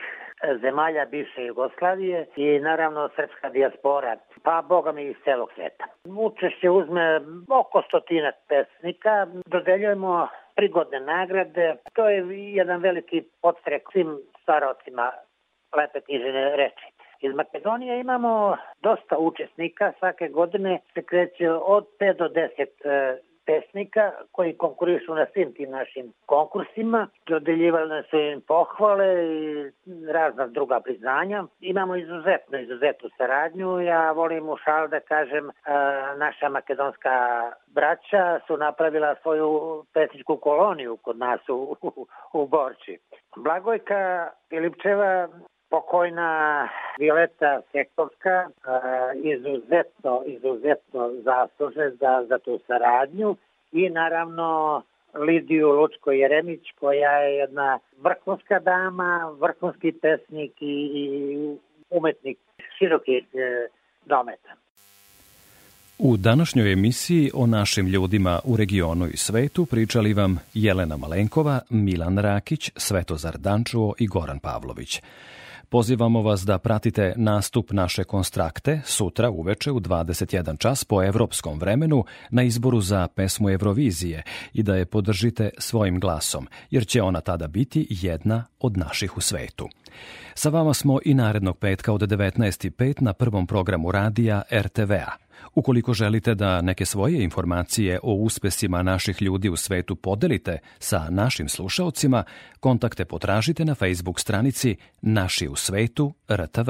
zemalja 0.61 1.05
bivše 1.05 1.45
Jugoslavije 1.45 2.25
i 2.35 2.59
naravno 2.59 3.09
srpska 3.15 3.49
dijaspora, 3.49 4.17
pa 4.45 4.61
boga 4.61 4.91
mi 4.91 5.03
iz 5.03 5.15
celog 5.23 5.49
sveta. 5.55 5.85
Učešće 6.19 6.69
uzme 6.69 7.21
oko 7.49 7.81
stotinak 7.87 8.35
pesnika, 8.47 9.27
dodeljujemo 9.45 10.27
prigodne 10.55 10.99
nagrade, 10.99 11.75
to 11.93 12.09
je 12.09 12.53
jedan 12.53 12.81
veliki 12.81 13.23
podstrek 13.41 13.83
svim 13.91 14.17
starocima 14.41 15.11
lepe 15.77 16.01
knjižene 16.01 16.55
reči. 16.55 16.85
Iz 17.21 17.35
Makedonije 17.35 17.99
imamo 17.99 18.57
dosta 18.81 19.17
učesnika, 19.17 19.91
svake 19.99 20.27
godine 20.27 20.79
se 20.93 21.03
kreće 21.03 21.51
od 21.51 21.85
5 21.99 22.17
do 22.17 22.25
10 22.25 23.17
pesnika 23.45 24.11
koji 24.31 24.57
konkurišu 24.57 25.15
na 25.15 25.25
svim 25.33 25.53
tim 25.53 25.69
našim 25.69 26.13
konkursima. 26.25 27.07
Dodeljivali 27.27 28.03
su 28.09 28.17
im 28.17 28.41
pohvale 28.41 29.07
i 29.25 29.71
razna 30.11 30.47
druga 30.47 30.79
priznanja. 30.79 31.43
Imamo 31.59 31.95
izuzetno, 31.95 32.59
izuzetnu 32.59 33.09
saradnju. 33.17 33.81
Ja 33.81 34.11
volim 34.11 34.49
u 34.49 34.57
šal 34.57 34.87
da 34.87 34.99
kažem, 34.99 35.49
naša 36.17 36.49
makedonska 36.49 37.11
braća 37.67 38.39
su 38.47 38.57
napravila 38.57 39.15
svoju 39.21 39.83
pesničku 39.93 40.37
koloniju 40.37 40.97
kod 40.97 41.17
nas 41.17 41.49
u, 41.49 41.77
u, 41.81 42.07
u 42.33 42.47
Borči. 42.47 42.97
Blagojka 43.35 44.29
Filipčeva 44.49 45.27
pokojna 45.69 46.67
Violeta 46.99 47.61
Sekovska 47.71 48.49
izuzetno, 49.23 50.23
izuzetno 50.25 51.11
zasluže 51.23 51.89
za, 51.99 52.25
za 52.29 52.37
tu 52.39 52.59
saradnju 52.67 53.35
i 53.71 53.89
naravno 53.89 54.81
Lidiju 55.13 55.71
Lučko 55.71 56.11
Jeremić 56.11 56.61
koja 56.79 57.11
je 57.11 57.35
jedna 57.35 57.79
vrhunska 58.03 58.59
dama, 58.59 59.35
vrhunski 59.39 59.91
pesnik 59.91 60.51
i, 60.61 60.91
i 60.95 61.57
umetnik 61.89 62.37
širokih 62.77 63.23
e, 63.33 63.67
dometa. 64.05 64.53
U 65.97 66.17
današnjoj 66.17 66.73
emisiji 66.73 67.31
o 67.33 67.47
našim 67.47 67.87
ljudima 67.87 68.39
u 68.43 68.57
regionu 68.57 69.07
i 69.07 69.17
svetu 69.17 69.65
pričali 69.65 70.13
vam 70.13 70.39
Jelena 70.53 70.97
Malenkova, 70.97 71.59
Milan 71.69 72.17
Rakić, 72.17 72.71
Svetozar 72.75 73.37
Dančuo 73.37 73.93
i 73.99 74.07
Goran 74.07 74.39
Pavlović. 74.39 75.01
Pozivamo 75.75 76.21
vas 76.21 76.41
da 76.41 76.57
pratite 76.57 77.13
nastup 77.17 77.71
naše 77.71 78.03
konstrakte 78.03 78.81
sutra 78.85 79.29
uveče 79.29 79.71
u 79.71 79.79
21 79.79 80.57
čas 80.57 80.83
po 80.83 81.03
evropskom 81.03 81.59
vremenu 81.59 82.03
na 82.29 82.43
izboru 82.43 82.81
za 82.81 83.07
pesmu 83.07 83.49
Eurovizije 83.49 84.23
i 84.53 84.63
da 84.63 84.75
je 84.75 84.85
podržite 84.85 85.49
svojim 85.57 85.99
glasom, 85.99 86.47
jer 86.71 86.87
će 86.87 87.01
ona 87.01 87.21
tada 87.21 87.47
biti 87.47 87.87
jedna 87.89 88.45
od 88.59 88.77
naših 88.77 89.17
u 89.17 89.21
svetu. 89.21 89.69
Sa 90.35 90.49
vama 90.49 90.73
smo 90.73 90.99
i 91.05 91.13
narednog 91.13 91.57
petka 91.57 91.93
od 91.93 92.01
19.05 92.01 93.01
na 93.01 93.13
prvom 93.13 93.47
programu 93.47 93.91
radija 93.91 94.41
RTV-a. 94.51 95.24
Ukoliko 95.55 95.93
želite 95.93 96.35
da 96.35 96.61
neke 96.61 96.85
svoje 96.85 97.23
informacije 97.23 97.99
o 98.03 98.13
uspesima 98.13 98.83
naših 98.83 99.21
ljudi 99.21 99.49
u 99.49 99.55
svetu 99.55 99.95
podelite 99.95 100.59
sa 100.79 101.09
našim 101.09 101.49
slušaocima, 101.49 102.23
kontakte 102.59 103.05
potražite 103.05 103.65
na 103.65 103.75
Facebook 103.75 104.19
stranici 104.19 104.75
Naši 105.01 105.47
u 105.47 105.55
svetu 105.55 106.13
RTV. 106.29 106.69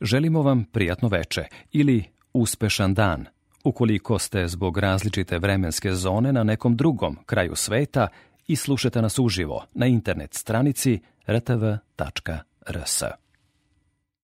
Želimo 0.00 0.42
vam 0.42 0.64
prijatno 0.64 1.08
veče 1.08 1.44
ili 1.72 2.04
uspešan 2.32 2.94
dan, 2.94 3.26
ukoliko 3.64 4.18
ste 4.18 4.48
zbog 4.48 4.78
različite 4.78 5.38
vremenske 5.38 5.92
zone 5.92 6.32
na 6.32 6.44
nekom 6.44 6.76
drugom 6.76 7.18
kraju 7.26 7.56
sveta 7.56 8.08
i 8.46 8.56
slušate 8.56 9.02
nas 9.02 9.18
uživo 9.18 9.64
na 9.74 9.86
internet 9.86 10.34
stranici 10.34 11.00
rtv.rs. 11.28 13.02